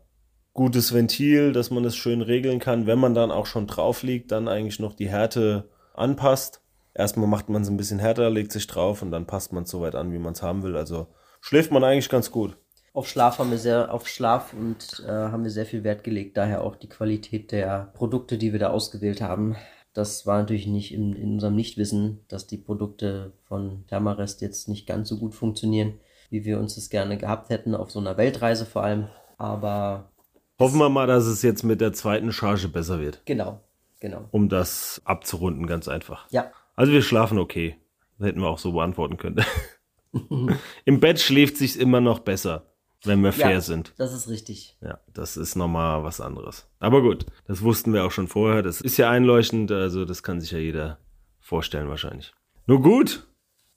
gutes 0.54 0.94
Ventil, 0.94 1.54
dass 1.54 1.72
man 1.72 1.84
das 1.84 1.96
schön 1.96 2.22
regeln 2.22 2.60
kann. 2.60 2.86
Wenn 2.86 3.00
man 3.00 3.14
dann 3.14 3.32
auch 3.32 3.46
schon 3.46 3.68
drauf 3.68 4.04
liegt, 4.04 4.32
dann 4.32 4.48
eigentlich 4.50 4.80
noch 4.80 4.94
die 4.94 5.10
Härte 5.10 5.70
anpasst. 5.94 6.62
Erstmal 6.94 7.28
macht 7.28 7.50
man 7.50 7.62
es 7.62 7.70
ein 7.70 7.78
bisschen 7.78 8.00
härter, 8.00 8.30
legt 8.30 8.52
sich 8.52 8.68
drauf 8.68 9.02
und 9.02 9.12
dann 9.12 9.26
passt 9.26 9.54
man 9.54 9.64
es 9.64 9.70
so 9.70 9.80
weit 9.80 9.96
an, 9.96 10.12
wie 10.12 10.20
man 10.20 10.34
es 10.34 10.42
haben 10.42 10.64
will. 10.64 10.76
Also 10.76 11.08
schläft 11.40 11.72
man 11.72 11.84
eigentlich 11.86 12.10
ganz 12.10 12.32
gut. 12.32 12.58
Auf 12.94 13.08
Schlaf 13.08 13.38
haben 13.40 13.52
wir 13.52 13.58
sehr, 13.58 13.94
auf 13.94 14.08
Schlaf 14.08 14.54
und 14.54 15.04
äh, 15.06 15.12
haben 15.12 15.44
wir 15.44 15.52
sehr 15.52 15.66
viel 15.66 15.84
Wert 15.84 16.04
gelegt. 16.04 16.38
Daher 16.38 16.64
auch 16.64 16.76
die 16.76 16.90
Qualität 16.90 17.52
der 17.52 17.92
Produkte, 17.94 18.38
die 18.38 18.52
wir 18.52 18.60
da 18.60 18.70
ausgewählt 18.70 19.22
haben. 19.22 19.56
Das 19.94 20.26
war 20.26 20.40
natürlich 20.40 20.68
nicht 20.68 20.94
in, 20.94 21.14
in 21.14 21.34
unserem 21.34 21.56
Nichtwissen, 21.56 22.22
dass 22.28 22.48
die 22.48 22.58
Produkte 22.58 23.34
von 23.48 23.86
Thermarest 23.88 24.42
jetzt 24.42 24.68
nicht 24.68 24.88
ganz 24.88 25.10
so 25.10 25.18
gut 25.18 25.36
funktionieren, 25.36 26.00
wie 26.30 26.46
wir 26.46 26.60
uns 26.60 26.76
das 26.76 26.90
gerne 26.90 27.18
gehabt 27.18 27.50
hätten, 27.50 27.76
auf 27.76 27.92
so 27.92 28.00
einer 28.00 28.18
Weltreise 28.18 28.66
vor 28.66 28.84
allem. 28.84 29.08
Aber. 29.38 30.12
Hoffen 30.60 30.80
wir 30.80 30.90
mal, 30.90 31.08
dass 31.08 31.26
es 31.26 31.42
jetzt 31.42 31.64
mit 31.64 31.82
der 31.82 31.94
zweiten 31.94 32.32
Charge 32.32 32.68
besser 32.68 33.00
wird. 33.00 33.22
Genau, 33.26 33.62
genau. 34.00 34.26
Um 34.32 34.50
das 34.50 35.02
abzurunden, 35.06 35.68
ganz 35.68 35.88
einfach. 35.88 36.30
Ja. 36.32 36.52
Also 36.76 36.92
wir 36.92 37.02
schlafen 37.02 37.38
okay. 37.38 37.78
Das 38.18 38.28
hätten 38.28 38.42
wir 38.42 38.50
auch 38.50 38.60
so 38.60 38.74
beantworten 38.74 39.18
können. 39.18 39.44
Im 40.86 41.00
Bett 41.00 41.20
schläft 41.20 41.58
sich 41.58 41.80
immer 41.80 42.02
noch 42.02 42.20
besser 42.20 42.66
wenn 43.04 43.24
wir 43.24 43.32
fair 43.32 43.52
ja, 43.52 43.62
sind. 43.62 43.94
Das 43.98 44.14
ist 44.14 44.30
richtig. 44.30 44.78
Ja, 44.82 45.00
das 45.14 45.38
ist 45.38 45.56
nochmal 45.56 46.04
was 46.04 46.22
anderes. 46.22 46.68
Aber 46.80 47.02
gut, 47.02 47.26
das 47.46 47.62
wussten 47.62 47.94
wir 47.94 48.06
auch 48.06 48.12
schon 48.12 48.28
vorher. 48.28 48.62
Das 48.62 48.82
ist 48.82 48.98
ja 48.98 49.10
einleuchtend, 49.10 49.72
also 49.72 50.06
das 50.06 50.24
kann 50.24 50.42
sich 50.42 50.52
ja 50.52 50.60
jeder 50.60 51.00
vorstellen 51.40 51.90
wahrscheinlich. 51.90 52.34
Nur 52.68 52.82
gut, 52.82 53.28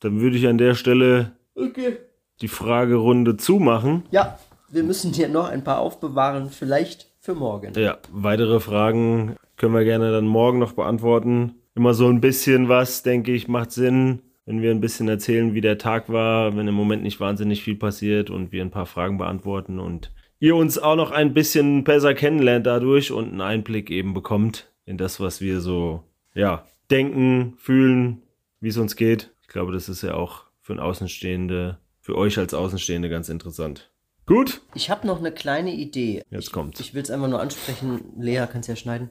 dann 0.01 0.21
würde 0.21 0.37
ich 0.37 0.47
an 0.47 0.59
der 0.59 0.75
Stelle 0.75 1.33
okay. 1.55 1.99
die 2.41 2.49
Fragerunde 2.49 3.37
zumachen. 3.37 4.05
Ja, 4.11 4.39
wir 4.69 4.83
müssen 4.83 5.13
hier 5.13 5.29
noch 5.29 5.49
ein 5.49 5.65
paar 5.65 5.79
aufbewahren, 5.79 6.51
vielleicht 6.51 7.13
für 7.21 7.35
morgen. 7.35 7.73
Ja, 7.75 7.99
weitere 8.11 8.59
Fragen 8.59 9.37
können 9.57 9.75
wir 9.75 9.85
gerne 9.85 10.11
dann 10.11 10.27
morgen 10.27 10.59
noch 10.59 10.73
beantworten. 10.73 11.55
Immer 11.75 11.95
so 11.95 12.09
ein 12.09 12.21
bisschen 12.21 12.69
was, 12.69 13.03
denke 13.03 13.33
ich, 13.33 13.49
macht 13.49 13.73
Sinn 13.73 14.21
wenn 14.44 14.62
wir 14.62 14.70
ein 14.70 14.81
bisschen 14.81 15.09
erzählen, 15.09 15.55
wie 15.55 15.61
der 15.61 15.78
Tag 15.78 16.09
war, 16.09 16.57
wenn 16.57 16.68
im 16.68 16.74
Moment 16.74 17.02
nicht 17.02 17.20
wahnsinnig 17.20 17.62
viel 17.62 17.76
passiert 17.76 18.31
und 18.31 18.52
wir 18.52 18.62
ein 18.62 18.70
paar 18.70 18.87
Fragen 18.87 19.18
beantworten 19.18 19.78
und 19.78 20.12
ihr 20.40 20.57
uns 20.57 20.78
auch 20.78 20.96
noch 20.96 21.12
ein 21.12 21.35
bisschen 21.35 21.85
besser 21.85 22.14
kennenlernt 22.14 22.66
dadurch 22.66 23.12
und 23.12 23.28
einen 23.28 23.40
Einblick 23.40 23.90
eben 23.90 24.14
bekommt 24.14 24.72
in 24.85 24.98
das, 24.98 25.20
was 25.20 25.40
wir 25.40 25.61
so, 25.61 26.02
ja, 26.35 26.66
denken, 26.90 27.55
fühlen, 27.59 28.22
wie 28.61 28.68
es 28.68 28.76
uns 28.76 28.96
geht. 28.96 29.31
Ich 29.42 29.48
glaube, 29.48 29.72
das 29.72 29.88
ist 29.88 30.02
ja 30.02 30.14
auch 30.14 30.46
für 30.61 30.72
ein 30.72 30.81
Außenstehende, 30.81 31.78
für 32.00 32.16
euch 32.16 32.38
als 32.38 32.55
Außenstehende 32.55 33.09
ganz 33.09 33.28
interessant. 33.28 33.90
Gut? 34.26 34.62
Ich 34.74 34.90
habe 34.90 35.07
noch 35.07 35.18
eine 35.18 35.33
kleine 35.33 35.72
Idee. 35.72 36.22
Jetzt 36.31 36.52
kommt. 36.52 36.78
Ich, 36.81 36.88
ich 36.88 36.94
will 36.94 37.02
es 37.02 37.11
einfach 37.11 37.28
nur 37.28 37.40
ansprechen. 37.40 38.00
Lea, 38.18 38.46
kannst 38.50 38.68
ja 38.68 38.76
schneiden. 38.76 39.11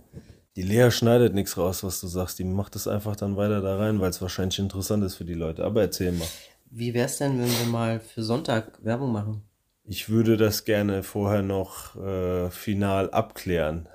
Die 0.57 0.63
Lea 0.63 0.91
schneidet 0.91 1.33
nichts 1.33 1.57
raus, 1.57 1.83
was 1.83 2.01
du 2.01 2.07
sagst. 2.07 2.37
Die 2.37 2.43
macht 2.43 2.75
es 2.75 2.87
einfach 2.87 3.15
dann 3.15 3.37
weiter 3.37 3.61
da 3.61 3.77
rein, 3.77 4.01
weil 4.01 4.09
es 4.09 4.21
wahrscheinlich 4.21 4.59
interessant 4.59 5.03
ist 5.03 5.15
für 5.15 5.23
die 5.23 5.33
Leute. 5.33 5.63
Aber 5.63 5.81
erzähl 5.81 6.11
mal. 6.11 6.27
Wie 6.69 6.93
wäre 6.93 7.05
es 7.05 7.17
denn, 7.17 7.39
wenn 7.39 7.49
wir 7.49 7.65
mal 7.67 7.99
für 8.01 8.21
Sonntag 8.21 8.83
Werbung 8.83 9.13
machen? 9.13 9.43
Ich 9.85 10.09
würde 10.09 10.35
das 10.35 10.65
gerne 10.65 11.03
vorher 11.03 11.41
noch 11.41 11.95
äh, 11.95 12.49
final 12.49 13.09
abklären. 13.11 13.87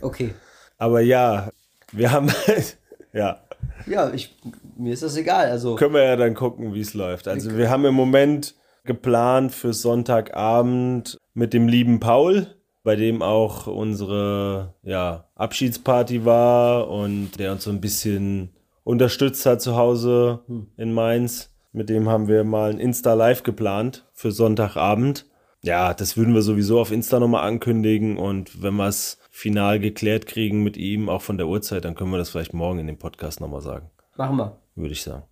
Okay. 0.00 0.34
Aber 0.78 1.00
ja, 1.00 1.50
wir 1.92 2.10
haben 2.10 2.32
ja. 3.12 3.42
Ja, 3.86 4.12
ich, 4.12 4.36
mir 4.76 4.92
ist 4.92 5.02
das 5.02 5.16
egal. 5.16 5.50
Also 5.50 5.76
können 5.76 5.94
wir 5.94 6.04
ja 6.04 6.16
dann 6.16 6.34
gucken, 6.34 6.74
wie 6.74 6.80
es 6.80 6.94
läuft. 6.94 7.28
Also 7.28 7.56
wir 7.56 7.70
haben 7.70 7.84
im 7.84 7.94
Moment 7.94 8.54
geplant 8.84 9.52
für 9.52 9.72
Sonntagabend 9.72 11.18
mit 11.34 11.52
dem 11.52 11.68
lieben 11.68 12.00
Paul 12.00 12.46
bei 12.82 12.96
dem 12.96 13.22
auch 13.22 13.66
unsere 13.66 14.74
ja, 14.82 15.28
Abschiedsparty 15.34 16.24
war 16.24 16.88
und 16.88 17.38
der 17.38 17.52
uns 17.52 17.64
so 17.64 17.70
ein 17.70 17.80
bisschen 17.80 18.50
unterstützt 18.84 19.44
hat 19.46 19.60
zu 19.60 19.76
Hause 19.76 20.40
hm. 20.46 20.68
in 20.76 20.92
Mainz. 20.92 21.54
Mit 21.72 21.88
dem 21.88 22.08
haben 22.08 22.26
wir 22.26 22.42
mal 22.42 22.70
ein 22.70 22.80
Insta 22.80 23.14
Live 23.14 23.42
geplant 23.42 24.06
für 24.12 24.32
Sonntagabend. 24.32 25.26
Ja, 25.62 25.92
das 25.94 26.16
würden 26.16 26.34
wir 26.34 26.42
sowieso 26.42 26.80
auf 26.80 26.90
Insta 26.90 27.20
nochmal 27.20 27.46
ankündigen 27.46 28.16
und 28.16 28.62
wenn 28.62 28.74
wir 28.74 28.88
es 28.88 29.18
final 29.30 29.78
geklärt 29.78 30.26
kriegen 30.26 30.62
mit 30.62 30.76
ihm, 30.76 31.08
auch 31.08 31.22
von 31.22 31.36
der 31.36 31.46
Uhrzeit, 31.46 31.84
dann 31.84 31.94
können 31.94 32.10
wir 32.10 32.18
das 32.18 32.30
vielleicht 32.30 32.54
morgen 32.54 32.78
in 32.78 32.86
dem 32.86 32.98
Podcast 32.98 33.40
nochmal 33.40 33.60
sagen. 33.60 33.90
Machen 34.16 34.36
wir. 34.36 34.58
Würde 34.74 34.92
ich 34.92 35.02
sagen. 35.02 35.24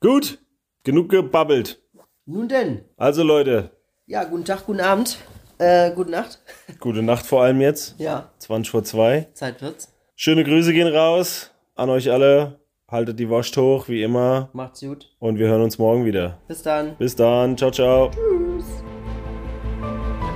Gut, 0.00 0.38
genug 0.82 1.08
gebabbelt. 1.08 1.80
Nun 2.26 2.48
denn. 2.48 2.84
Also 2.96 3.22
Leute. 3.22 3.70
Ja, 4.06 4.24
guten 4.24 4.44
Tag, 4.44 4.66
guten 4.66 4.80
Abend. 4.80 5.18
Äh, 5.58 5.90
gute 5.92 6.10
Nacht. 6.10 6.38
Gute 6.80 7.02
Nacht 7.02 7.26
vor 7.26 7.42
allem 7.42 7.60
jetzt. 7.60 7.94
Ja. 7.98 8.30
20 8.38 8.70
vor 8.70 8.84
2. 8.84 9.28
Zeit 9.32 9.62
wird's. 9.62 9.92
Schöne 10.14 10.44
Grüße 10.44 10.72
gehen 10.72 10.88
raus 10.88 11.50
an 11.74 11.90
euch 11.90 12.10
alle. 12.10 12.60
Haltet 12.88 13.18
die 13.18 13.28
Wurst 13.28 13.56
hoch, 13.56 13.88
wie 13.88 14.02
immer. 14.02 14.48
Macht's 14.52 14.80
gut. 14.80 15.10
Und 15.18 15.38
wir 15.38 15.48
hören 15.48 15.62
uns 15.62 15.78
morgen 15.78 16.04
wieder. 16.04 16.38
Bis 16.46 16.62
dann. 16.62 16.96
Bis 16.96 17.16
dann. 17.16 17.56
Ciao, 17.56 17.70
ciao. 17.70 18.10
Tschüss. 18.10 18.64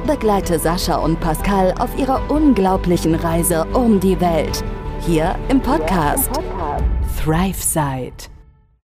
Begleite 0.06 0.59
Sascha 0.59 0.96
und 0.96 1.20
Pascal 1.20 1.72
auf 1.78 1.96
ihrer 1.96 2.28
unglaublichen 2.30 3.14
Reise 3.14 3.64
um 3.72 4.00
die 4.00 4.20
Welt. 4.20 4.64
Hier 5.06 5.37
im 5.48 5.61
Podcast, 5.61 6.30
ja, 6.35 6.42
im 6.42 6.48
Podcast. 6.48 6.80
Thrive 7.22 7.62
Side. 7.62 8.39